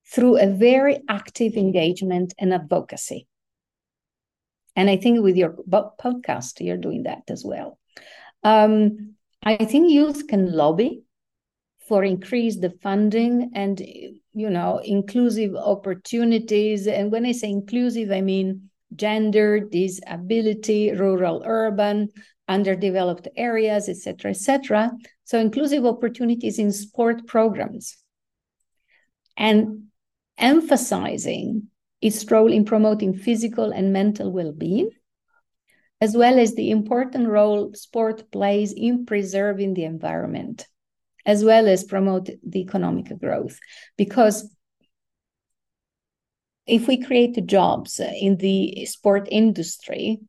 [0.07, 3.27] through a very active engagement and advocacy.
[4.75, 7.77] And I think with your podcast, you're doing that as well.
[8.43, 11.03] Um, I think youth can lobby
[11.87, 13.79] for increase the funding and
[14.33, 16.87] you know inclusive opportunities.
[16.87, 22.09] And when i say inclusive i mean gender disability rural urban
[22.47, 24.91] underdeveloped areas etc etc
[25.23, 27.97] so inclusive opportunities in sport programs.
[29.35, 29.85] And
[30.37, 31.69] emphasizing
[32.01, 34.89] its role in promoting physical and mental well-being
[36.01, 40.67] as well as the important role sport plays in preserving the environment
[41.25, 43.59] as well as promote the economic growth.
[43.97, 44.53] Because
[46.65, 50.19] if we create jobs in the sport industry,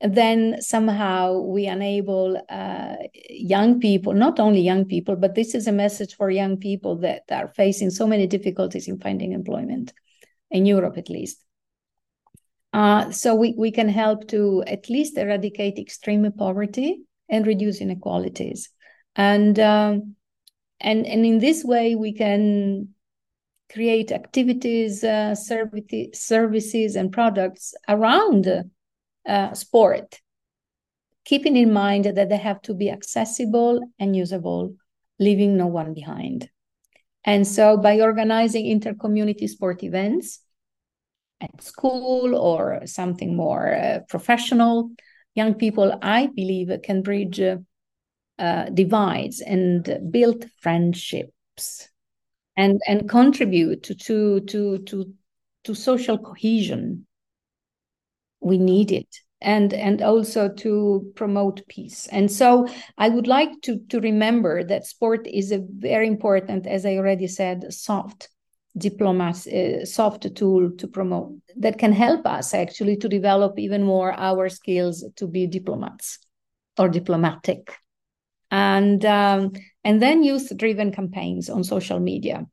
[0.00, 2.96] then somehow we enable uh,
[3.30, 7.22] young people, not only young people, but this is a message for young people that
[7.30, 9.92] are facing so many difficulties in finding employment,
[10.50, 11.44] in Europe at least.
[12.72, 18.70] Uh, so we, we can help to at least eradicate extreme poverty and reduce inequalities.
[19.14, 20.16] And um,
[20.82, 22.88] and and in this way we can
[23.72, 28.46] create activities uh, services services and products around
[29.26, 30.20] uh, sport
[31.24, 34.74] keeping in mind that they have to be accessible and usable
[35.18, 36.50] leaving no one behind.
[37.24, 40.40] And so by organizing inter-community sport events
[41.40, 44.90] at school or something more uh, professional
[45.34, 47.40] young people i believe can bridge
[48.42, 51.88] uh, divides and build friendships
[52.56, 55.14] and and contribute to to to to,
[55.64, 57.06] to social cohesion.
[58.40, 59.06] We need it
[59.40, 62.08] and and also to promote peace.
[62.08, 62.66] And so
[62.98, 67.28] i would like to to remember that sport is a very important as i already
[67.28, 68.28] said soft
[68.76, 74.12] diplomacy uh, soft tool to promote that can help us actually to develop even more
[74.12, 76.18] our skills to be diplomats
[76.78, 77.76] or diplomatic
[78.52, 82.46] and um, and then youth driven campaigns on social media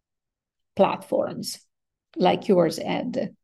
[0.76, 1.60] platforms
[2.16, 3.36] like yours ed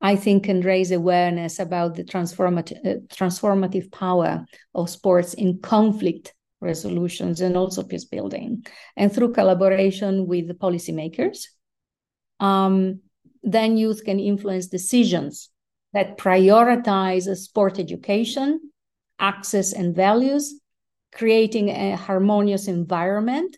[0.00, 6.32] I think can raise awareness about the transformative, uh, transformative power of sports in conflict
[6.60, 8.64] resolutions and also peace building.
[8.96, 11.44] And through collaboration with the policymakers,
[12.38, 13.00] um,
[13.42, 15.50] then youth can influence decisions
[15.92, 18.72] that prioritize sport education,
[19.18, 20.59] access, and values,
[21.12, 23.56] creating a harmonious environment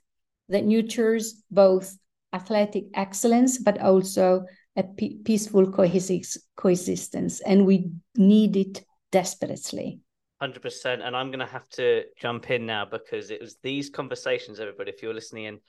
[0.48, 1.96] that nurtures both
[2.32, 4.44] athletic excellence but also
[4.76, 4.82] a
[5.24, 7.40] peaceful coexistence.
[7.40, 10.00] And we need it desperately.
[10.42, 14.58] 100% and i'm going to have to jump in now because it was these conversations
[14.58, 15.60] everybody if you're listening in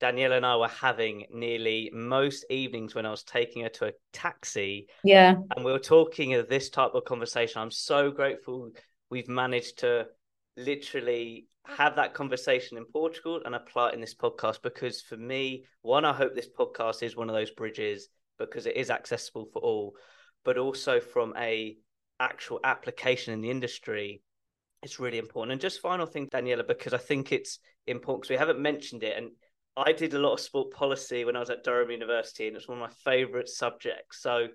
[0.00, 3.92] danielle and i were having nearly most evenings when i was taking her to a
[4.12, 8.70] taxi yeah and we were talking of this type of conversation i'm so grateful
[9.08, 10.04] we've managed to
[10.58, 15.64] literally have that conversation in portugal and apply it in this podcast because for me
[15.82, 19.60] one i hope this podcast is one of those bridges because it is accessible for
[19.60, 19.94] all
[20.44, 21.76] but also from a
[22.20, 24.22] actual application in the industry
[24.82, 25.52] it's really important.
[25.52, 29.16] And just final thing, Daniela, because I think it's important because we haven't mentioned it.
[29.16, 29.30] And
[29.76, 32.68] I did a lot of sport policy when I was at Durham University, and it's
[32.68, 34.22] one of my favorite subjects.
[34.22, 34.48] So,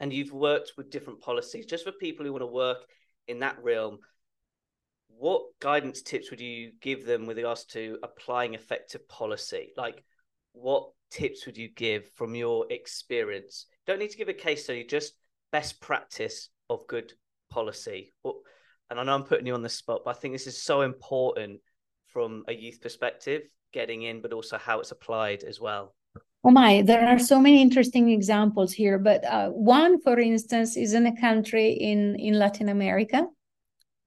[0.00, 2.78] and you've worked with different policies just for people who want to work
[3.28, 3.98] in that realm.
[5.16, 9.72] What guidance tips would you give them with regards to applying effective policy?
[9.76, 10.04] Like,
[10.52, 13.66] what tips would you give from your experience?
[13.86, 15.14] Don't need to give a case study, just
[15.52, 17.12] best practice of good
[17.50, 18.12] policy?
[18.90, 20.82] and I know I'm putting you on the spot, but I think this is so
[20.82, 21.60] important
[22.06, 23.42] from a youth perspective,
[23.72, 25.94] getting in, but also how it's applied as well.
[26.44, 28.98] Oh my, there are so many interesting examples here.
[28.98, 33.26] But uh, one, for instance, is in a country in, in Latin America.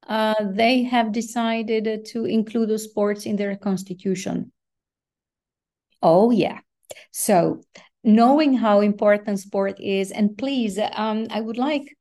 [0.06, 4.52] Uh, they have decided to include sports in their constitution.
[6.02, 6.60] Oh, yeah.
[7.12, 7.62] So,
[8.04, 11.96] knowing how important sport is, and please, um, I would like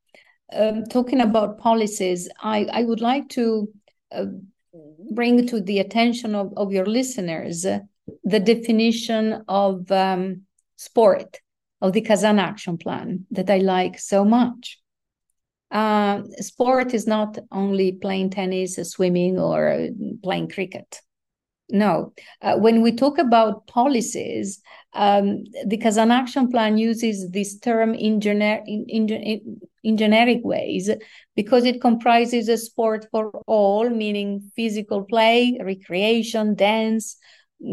[0.52, 3.68] um, talking about policies, I, I would like to
[4.12, 4.26] uh,
[5.10, 10.42] bring to the attention of, of your listeners the definition of um,
[10.76, 11.40] sport
[11.80, 14.78] of the Kazan Action Plan that I like so much.
[15.70, 19.88] Uh, sport is not only playing tennis, swimming, or
[20.22, 21.00] playing cricket.
[21.68, 22.12] No,
[22.42, 24.60] uh, when we talk about policies,
[24.92, 30.88] um, the Kazan Action Plan uses this term in, gener- in, in, in generic ways
[31.34, 37.16] because it comprises a sport for all, meaning physical play, recreation, dance,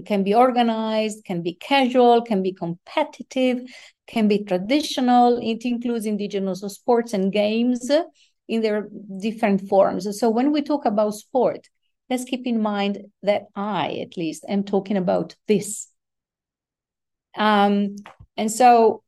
[0.06, 3.62] can be organized, can be casual, can be competitive,
[4.08, 5.40] can be traditional.
[5.42, 7.90] It includes indigenous sports and games
[8.48, 8.90] in their
[9.20, 10.20] different forms.
[10.20, 11.70] So when we talk about sport,
[12.10, 15.88] let's keep in mind that I, at least, am talking about this.
[17.36, 17.96] Um,
[18.38, 19.04] and so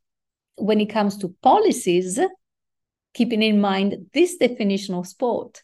[0.55, 2.19] when it comes to policies,
[3.13, 5.61] keeping in mind this definition of sport,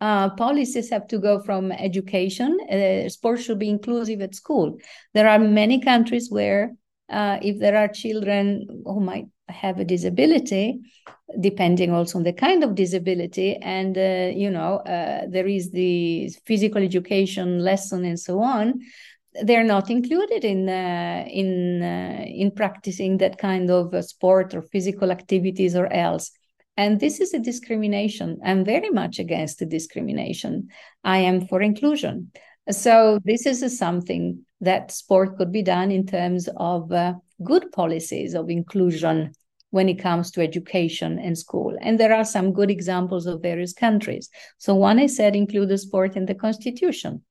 [0.00, 2.58] uh, policies have to go from education.
[2.70, 4.78] Uh, sports should be inclusive at school.
[5.14, 6.74] There are many countries where,
[7.08, 10.80] uh, if there are children who might have a disability,
[11.40, 16.30] depending also on the kind of disability and uh, you know uh, there is the
[16.46, 18.80] physical education lesson and so on
[19.42, 25.10] they're not included in uh, in uh, in practicing that kind of sport or physical
[25.10, 26.30] activities or else.
[26.78, 28.38] And this is a discrimination.
[28.44, 30.68] I'm very much against the discrimination.
[31.04, 32.32] I am for inclusion.
[32.70, 38.34] So this is something that sport could be done in terms of uh, good policies
[38.34, 39.32] of inclusion
[39.70, 41.76] when it comes to education and school.
[41.80, 44.30] And there are some good examples of various countries.
[44.58, 47.22] So one I said include the sport in the constitution.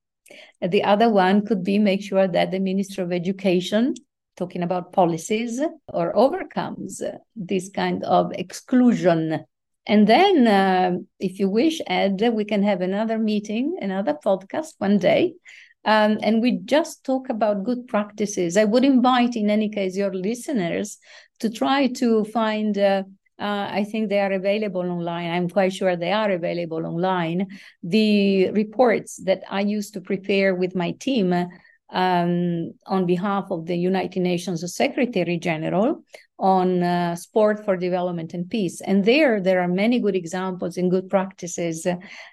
[0.60, 3.94] The other one could be make sure that the Minister of Education,
[4.36, 7.02] talking about policies, or overcomes
[7.34, 9.44] this kind of exclusion.
[9.86, 14.98] And then, uh, if you wish, Ed, we can have another meeting, another podcast one
[14.98, 15.34] day
[15.86, 18.56] um, and we just talk about good practices.
[18.56, 20.98] I would invite, in any case, your listeners
[21.40, 22.76] to try to find.
[22.76, 23.04] Uh,
[23.38, 25.30] uh, I think they are available online.
[25.30, 27.46] I'm quite sure they are available online.
[27.82, 31.34] The reports that I used to prepare with my team
[31.90, 36.02] um, on behalf of the United Nations Secretary General
[36.38, 38.80] on uh, sport for development and peace.
[38.80, 41.86] And there, there are many good examples and good practices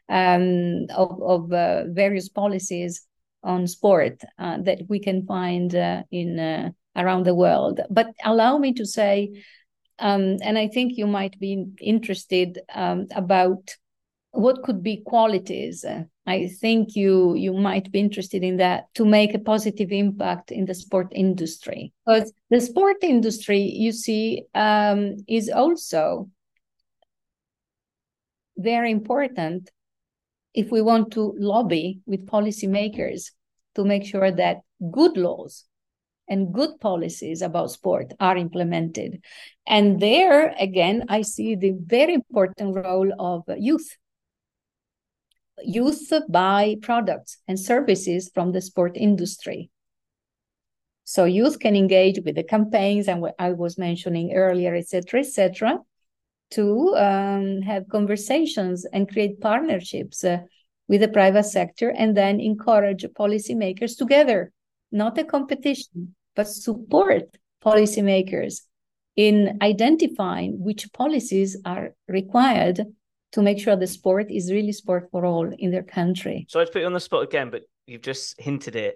[0.08, 3.06] um, of, of uh, various policies
[3.44, 7.80] on sport uh, that we can find uh, in uh, around the world.
[7.90, 9.44] But allow me to say,
[10.00, 13.76] um, and I think you might be interested um, about
[14.32, 15.86] what could be qualities
[16.26, 20.66] I think you you might be interested in that to make a positive impact in
[20.66, 26.30] the sport industry because the sport industry you see um, is also
[28.58, 29.70] very important
[30.54, 33.32] if we want to lobby with policymakers
[33.76, 34.58] to make sure that
[34.92, 35.66] good laws
[36.28, 39.24] and good policies about sport are implemented.
[39.68, 43.98] And there, again, I see the very important role of youth.
[45.64, 49.70] Youth buy products and services from the sport industry.
[51.04, 55.80] So youth can engage with the campaigns and what I was mentioning earlier, etc., etc.,
[56.54, 60.40] to um, have conversations and create partnerships uh,
[60.88, 64.52] with the private sector and then encourage policymakers together,
[64.92, 67.24] not a competition, but support
[67.64, 68.62] policymakers
[69.16, 72.86] in identifying which policies are required
[73.32, 76.46] to make sure the sport is really sport for all in their country.
[76.50, 78.96] So I'd put you on the spot again, but you've just hinted it.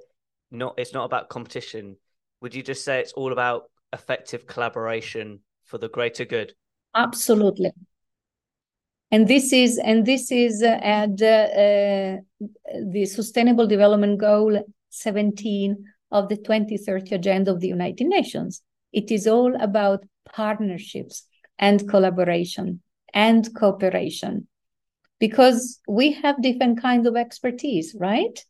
[0.52, 1.98] Not it's not about competition.
[2.42, 6.54] Would you just say it's all about effective collaboration for the greater good?
[6.98, 7.72] Absolutely.
[9.12, 12.18] And this is and this is uh, at uh,
[12.92, 18.64] the Sustainable Development Goal 17 of the 2030 Agenda of the United Nations.
[18.92, 21.24] It is all about partnerships
[21.60, 22.82] and collaboration
[23.14, 24.48] and cooperation
[25.20, 28.44] because we have different kinds of expertise, right?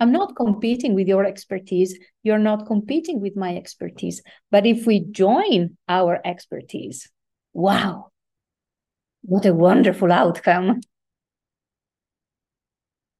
[0.00, 1.96] I'm not competing with your expertise.
[2.24, 4.20] You're not competing with my expertise.
[4.50, 7.08] But if we join our expertise,
[7.54, 8.10] wow,
[9.22, 10.80] what a wonderful outcome.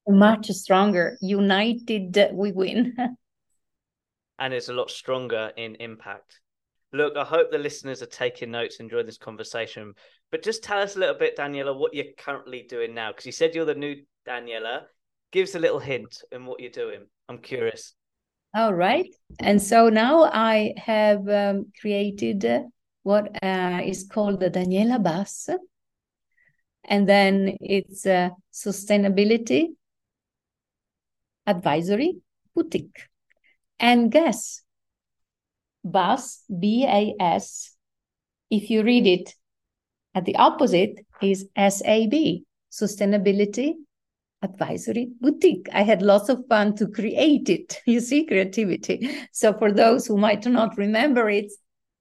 [0.07, 1.17] Much stronger.
[1.21, 2.95] United, we win.
[4.39, 6.39] and it's a lot stronger in impact.
[6.93, 9.93] Look, I hope the listeners are taking notes, enjoying this conversation.
[10.31, 13.31] But just tell us a little bit, Daniela, what you're currently doing now, because you
[13.31, 13.95] said you're the new
[14.27, 14.83] Daniela.
[15.31, 17.07] Give us a little hint in what you're doing.
[17.27, 17.95] I'm curious.
[18.55, 19.13] All right.
[19.39, 22.45] And so now I have um, created
[23.05, 25.49] what uh, is called the Daniela Bas.
[26.83, 28.03] And then it's
[28.51, 29.67] sustainability
[31.45, 32.17] advisory
[32.55, 33.03] boutique.
[33.79, 34.63] And guess,
[35.83, 37.75] BAS, B A S,
[38.49, 39.35] if you read it
[40.15, 42.41] at the opposite, is SAB,
[42.71, 43.73] Sustainability
[44.41, 45.67] Advisory Boutique.
[45.71, 47.81] I had lots of fun to create it.
[47.85, 49.27] You see, creativity.
[49.31, 51.51] So, for those who might not remember it,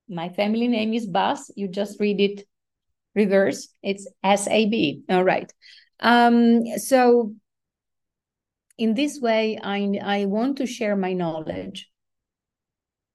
[0.09, 1.51] my family name is Bas.
[1.57, 2.47] You just read it
[3.15, 3.69] reverse.
[3.83, 5.05] It's SAB.
[5.09, 5.51] All right.
[6.01, 7.35] Um, so,
[8.77, 11.89] in this way, I, I want to share my knowledge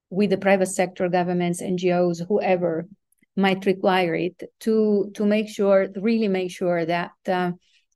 [0.10, 2.88] with the private sector, governments, NGOs, whoever
[3.36, 7.52] might require it to to make sure, really make sure that uh,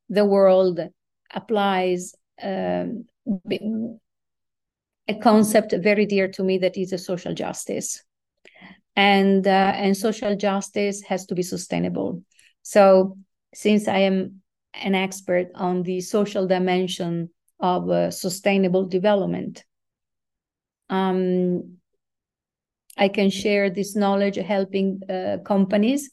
[0.09, 0.79] the world
[1.33, 3.05] applies um,
[5.07, 8.03] a concept very dear to me that is a social justice,
[8.95, 12.23] and uh, and social justice has to be sustainable.
[12.61, 13.17] So
[13.53, 14.41] since I am
[14.73, 17.29] an expert on the social dimension
[17.59, 19.63] of uh, sustainable development.
[20.89, 21.77] Um,
[22.97, 26.11] I can share this knowledge helping uh, companies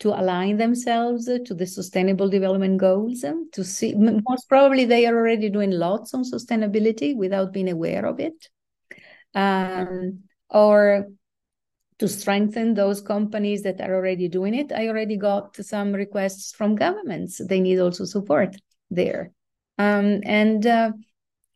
[0.00, 5.48] to align themselves to the sustainable development goals to see most probably they are already
[5.48, 8.48] doing lots on sustainability without being aware of it
[9.34, 10.20] um,
[10.50, 11.06] or
[11.98, 16.74] to strengthen those companies that are already doing it i already got some requests from
[16.76, 17.40] governments.
[17.44, 18.56] They need also support
[18.90, 19.32] there.
[19.78, 20.92] Um, and uh,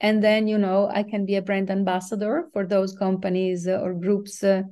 [0.01, 3.95] and then you know i can be a brand ambassador for those companies uh, or
[3.95, 4.63] groups uh,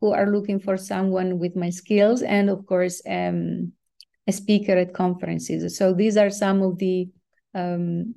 [0.00, 3.72] who are looking for someone with my skills and of course um,
[4.26, 5.78] a speaker at conferences.
[5.78, 7.08] So these are some of the
[7.54, 8.16] um,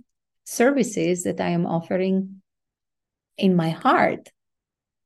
[0.49, 2.41] services that i am offering
[3.37, 4.31] in my heart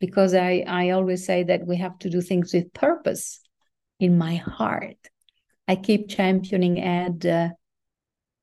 [0.06, 3.40] because i i always say that we have to do things with purpose
[4.00, 5.02] in my heart
[5.68, 7.50] i keep championing ad uh,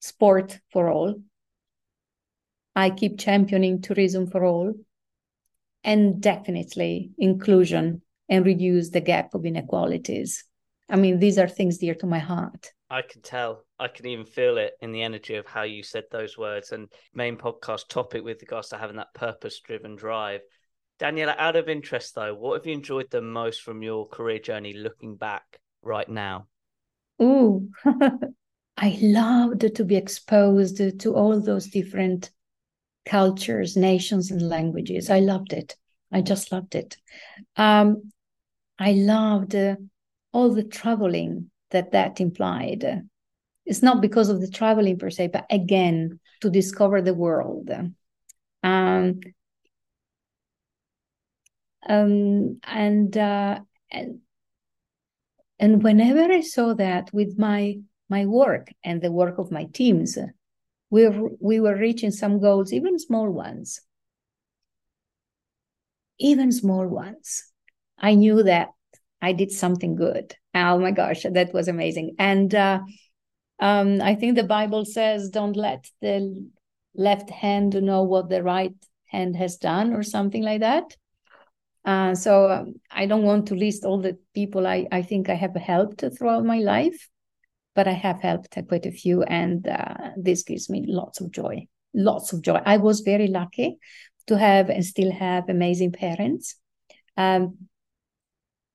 [0.00, 1.14] sport for all
[2.74, 4.72] I keep championing tourism for all
[5.82, 10.44] and definitely inclusion and reduce the gap of inequalities.
[10.88, 12.72] I mean, these are things dear to my heart.
[12.88, 13.64] I can tell.
[13.78, 16.72] I can even feel it in the energy of how you said those words.
[16.72, 20.40] And main podcast topic with regards to having that purpose driven drive.
[21.00, 24.74] Daniela, out of interest though, what have you enjoyed the most from your career journey
[24.74, 26.46] looking back right now?
[27.22, 27.70] Ooh,
[28.76, 32.30] I loved to be exposed to all those different
[33.06, 35.08] cultures, nations, and languages.
[35.08, 35.74] I loved it.
[36.12, 36.96] I just loved it.
[37.56, 38.12] Um,
[38.78, 39.76] I loved uh,
[40.32, 43.04] all the traveling that that implied.
[43.64, 47.70] It's not because of the traveling per se, but again, to discover the world.
[48.62, 49.20] Um,
[51.88, 53.60] um, and, uh,
[53.90, 54.20] and
[55.60, 57.76] and whenever I saw that with my
[58.08, 60.18] my work and the work of my teams,
[60.90, 63.80] we were, we were reaching some goals, even small ones,
[66.18, 67.44] even small ones.
[67.98, 68.70] I knew that
[69.22, 70.34] I did something good.
[70.54, 72.16] Oh my gosh, that was amazing.
[72.18, 72.80] And uh,
[73.60, 76.48] um, I think the Bible says, "Don't let the
[76.94, 78.74] left hand know what the right
[79.06, 80.96] hand has done," or something like that.
[81.84, 85.34] Uh, so um, I don't want to list all the people I, I think I
[85.34, 87.08] have helped throughout my life,
[87.74, 91.66] but I have helped quite a few, and uh, this gives me lots of joy.
[91.94, 92.60] Lots of joy.
[92.64, 93.78] I was very lucky
[94.26, 96.56] to have and still have amazing parents.
[97.16, 97.68] Um,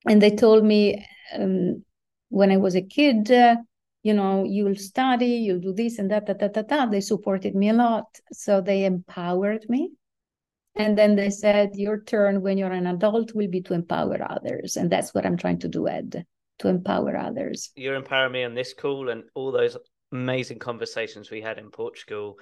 [0.08, 1.84] and they told me um,
[2.30, 3.56] when I was a kid, uh,
[4.04, 6.92] you know, you'll study, you'll do this and that, that, that, that, that.
[6.92, 8.06] They supported me a lot.
[8.34, 9.92] So they empowered me.
[10.76, 14.76] And then they said, Your turn when you're an adult will be to empower others.
[14.76, 16.26] And that's what I'm trying to do, Ed,
[16.60, 17.72] to empower others.
[17.76, 19.78] You're empowering me on this call and all those
[20.12, 22.38] amazing conversations we had in Portugal.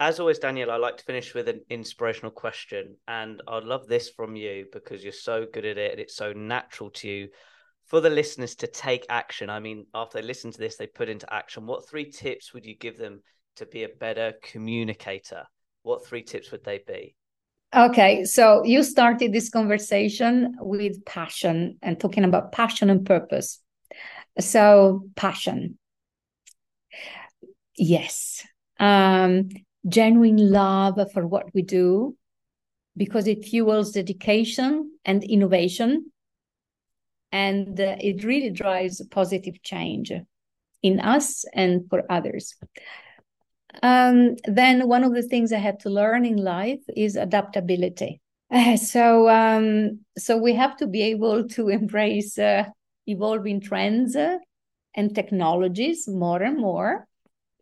[0.00, 2.96] As always, Daniel, I like to finish with an inspirational question.
[3.06, 6.32] And I'd love this from you because you're so good at it and it's so
[6.32, 7.28] natural to you.
[7.84, 11.08] For the listeners to take action, I mean, after they listen to this, they put
[11.08, 11.66] into action.
[11.66, 13.22] What three tips would you give them
[13.56, 15.44] to be a better communicator?
[15.82, 17.14] What three tips would they be?
[17.74, 23.60] Okay, so you started this conversation with passion and talking about passion and purpose.
[24.38, 25.78] So, passion.
[27.76, 28.46] Yes.
[28.78, 29.48] Um,
[29.88, 32.14] genuine love for what we do
[32.94, 36.12] because it fuels dedication and innovation.
[37.30, 40.12] And uh, it really drives positive change
[40.82, 42.54] in us and for others.
[43.82, 48.20] Um, then one of the things I had to learn in life is adaptability.
[48.76, 52.64] So um, so we have to be able to embrace uh,
[53.06, 54.36] evolving trends uh,
[54.94, 57.08] and technologies more and more.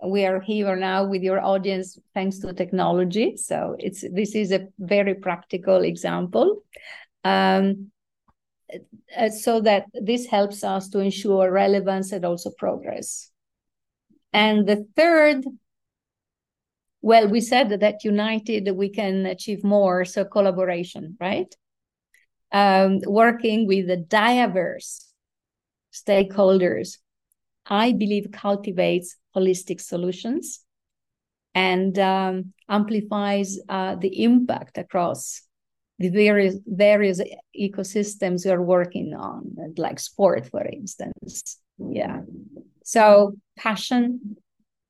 [0.04, 3.36] We are here now with your audience thanks to technology.
[3.36, 6.62] So it's this is a very practical example.
[7.22, 7.92] Um,
[9.16, 13.30] uh, so that this helps us to ensure relevance and also progress.
[14.32, 15.44] And the third
[17.02, 20.04] well, we said that united we can achieve more.
[20.04, 21.54] So collaboration, right?
[22.52, 25.12] Um, working with the diverse
[25.92, 26.98] stakeholders,
[27.66, 30.60] I believe cultivates holistic solutions
[31.54, 35.42] and um, amplifies uh, the impact across
[35.98, 37.20] the various various
[37.58, 41.58] ecosystems are working on, like sport, for instance.
[41.78, 42.22] Yeah.
[42.84, 44.36] So passion,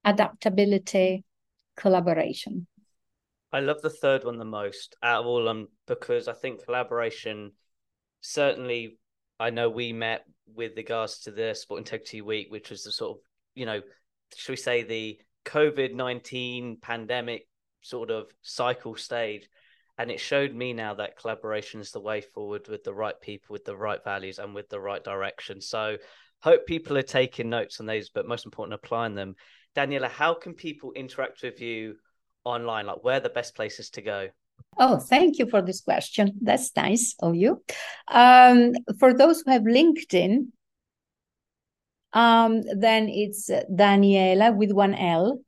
[0.05, 1.25] adaptability,
[1.81, 2.67] collaboration.
[3.53, 7.53] I love the third one the most out of all them because I think collaboration
[8.21, 8.99] certainly
[9.41, 10.25] I know we met
[10.55, 13.23] with regards to the Sport Integrity Week, which was the sort of,
[13.55, 13.81] you know,
[14.37, 17.47] should we say the COVID 19 pandemic
[17.83, 19.49] sort of cycle stage.
[19.99, 23.53] And it showed me now that collaboration is the way forward with the right people,
[23.53, 25.61] with the right values, and with the right direction.
[25.61, 25.99] So,
[26.43, 29.35] hope people are taking notes on those, but most important, applying them.
[29.77, 31.97] Daniela, how can people interact with you
[32.45, 32.87] online?
[32.87, 34.29] Like, where are the best places to go?
[34.79, 36.33] Oh, thank you for this question.
[36.41, 37.63] That's nice of you.
[38.09, 40.49] Um, for those who have LinkedIn,
[42.13, 45.41] um, then it's Daniela with one L.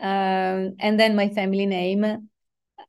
[0.00, 2.27] Um, and then my family name,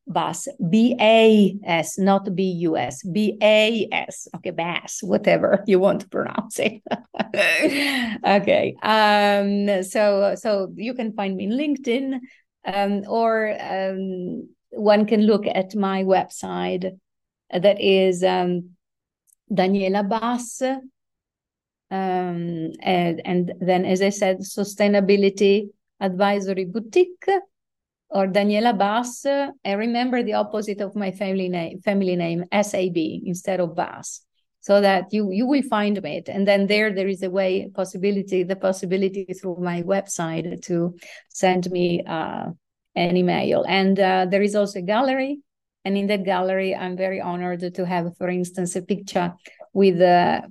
[0.09, 4.27] Bas, B A S, not B U S, B A S.
[4.35, 6.81] Okay, Bass, whatever you want to pronounce it.
[8.25, 8.75] okay.
[8.81, 12.19] Um, so so you can find me in LinkedIn,
[12.65, 16.97] um, or um, one can look at my website
[17.51, 18.71] that is um,
[19.51, 20.61] Daniela Bass.
[21.91, 27.25] Um, and, and then, as I said, sustainability advisory boutique
[28.09, 29.25] or Daniela Bass.
[29.25, 34.21] I remember the opposite of my family name, family name SAB instead of Bass,
[34.61, 36.29] so that you you will find it.
[36.29, 40.95] And then there there is a way possibility the possibility through my website to
[41.29, 42.47] send me uh,
[42.95, 43.65] an email.
[43.67, 45.39] And uh, there is also a gallery,
[45.85, 49.33] and in that gallery, I'm very honored to have, for instance, a picture
[49.73, 50.41] with uh,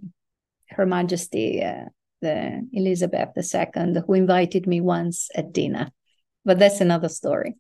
[0.70, 1.62] Her Majesty.
[1.62, 1.86] Uh,
[2.20, 5.92] the Elizabeth II, who invited me once at dinner
[6.48, 7.56] but that's another story.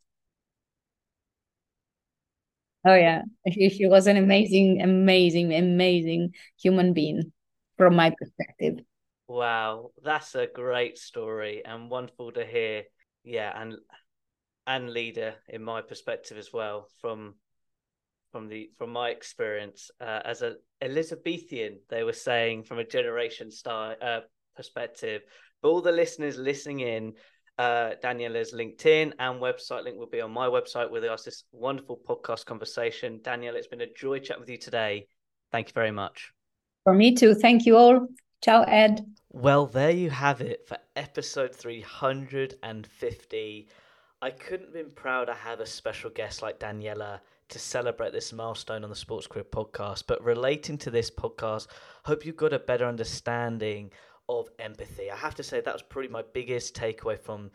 [2.86, 3.20] Oh yeah,
[3.52, 7.32] she, she was an amazing, amazing, amazing human being
[7.76, 8.78] from my perspective.
[9.26, 12.84] Wow, that's a great story and wonderful to hear.
[13.24, 13.76] yeah, and
[14.66, 17.34] and leader in my perspective as well from
[18.32, 21.80] from the from my experience uh, as a Elizabethan.
[21.90, 24.20] They were saying from a generation style uh,
[24.56, 25.20] perspective.
[25.60, 27.12] But all the listeners listening in,
[27.58, 32.00] uh, Daniela's LinkedIn and website link will be on my website with us this wonderful
[32.08, 33.20] podcast conversation.
[33.22, 35.06] Daniela, it's been a joy chatting with you today.
[35.50, 36.32] Thank you very much.
[36.84, 37.34] For me too.
[37.34, 38.06] Thank you all.
[38.42, 39.04] Ciao, Ed.
[39.30, 43.68] Well, there you have it for episode 350.
[44.20, 48.32] I couldn't have been prouder to have a special guest like Daniela to celebrate this
[48.32, 50.04] milestone on the Sports Career podcast.
[50.06, 51.68] But relating to this podcast,
[52.04, 53.90] hope you've got a better understanding
[54.28, 55.10] of empathy.
[55.10, 57.50] I have to say that was probably my biggest takeaway from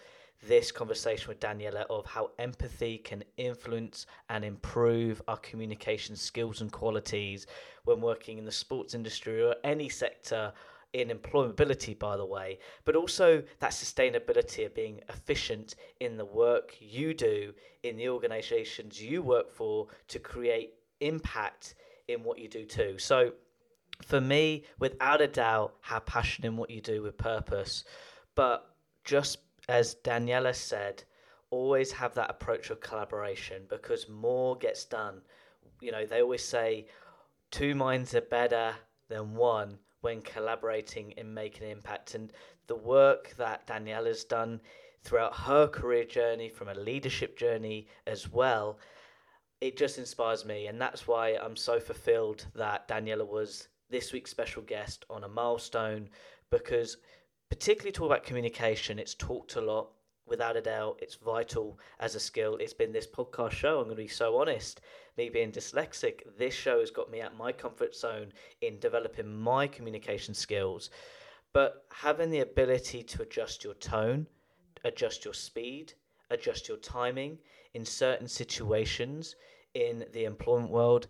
[0.47, 6.71] this conversation with Daniela of how empathy can influence and improve our communication skills and
[6.71, 7.47] qualities
[7.85, 10.51] when working in the sports industry or any sector
[10.93, 16.75] in employability, by the way, but also that sustainability of being efficient in the work
[16.79, 21.75] you do in the organizations you work for to create impact
[22.07, 22.97] in what you do too.
[22.99, 23.33] So,
[24.01, 27.83] for me, without a doubt, have passion in what you do with purpose.
[28.35, 28.65] But
[29.03, 29.37] just
[29.69, 31.03] as Daniela said,
[31.49, 35.21] always have that approach of collaboration because more gets done.
[35.81, 36.87] You know, they always say
[37.51, 38.73] two minds are better
[39.09, 42.15] than one when collaborating in making an impact.
[42.15, 42.33] And
[42.67, 44.59] the work that Daniela's done
[45.03, 48.79] throughout her career journey, from a leadership journey as well,
[49.61, 50.67] it just inspires me.
[50.67, 55.27] And that's why I'm so fulfilled that Daniela was this week's special guest on a
[55.27, 56.09] milestone
[56.49, 56.97] because
[57.51, 59.91] particularly talk about communication it's talked a lot
[60.25, 62.57] without a doubt it's vital as a skill.
[62.59, 64.81] It's been this podcast show i'm going to be so honest
[65.15, 69.67] me being dyslexic this show has got me at my comfort zone in developing my
[69.67, 70.89] communication skills.
[71.53, 74.25] But having the ability to adjust your tone
[74.83, 75.93] adjust your speed
[76.31, 77.37] adjust your timing
[77.75, 79.35] in certain situations
[79.75, 81.05] in the employment world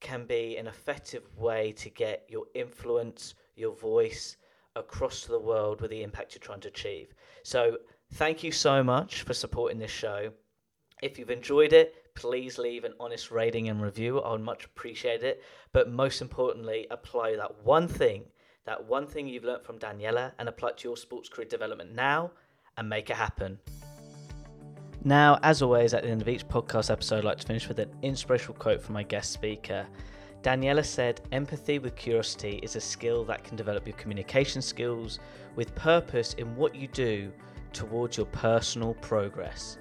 [0.00, 4.36] can be an effective way to get your influence, your voice
[4.76, 7.14] across to the world with the impact you're trying to achieve.
[7.42, 7.78] So,
[8.14, 10.32] thank you so much for supporting this show.
[11.02, 14.20] If you've enjoyed it, please leave an honest rating and review.
[14.20, 15.42] I would much appreciate it.
[15.72, 18.24] But most importantly, apply that one thing,
[18.66, 21.94] that one thing you've learned from Daniela, and apply it to your sports career development
[21.94, 22.32] now
[22.76, 23.58] and make it happen.
[25.04, 27.78] Now, as always, at the end of each podcast episode, I'd like to finish with
[27.78, 29.86] an inspirational quote from my guest speaker.
[30.42, 35.20] Daniela said, Empathy with curiosity is a skill that can develop your communication skills
[35.56, 37.32] with purpose in what you do
[37.72, 39.78] towards your personal progress.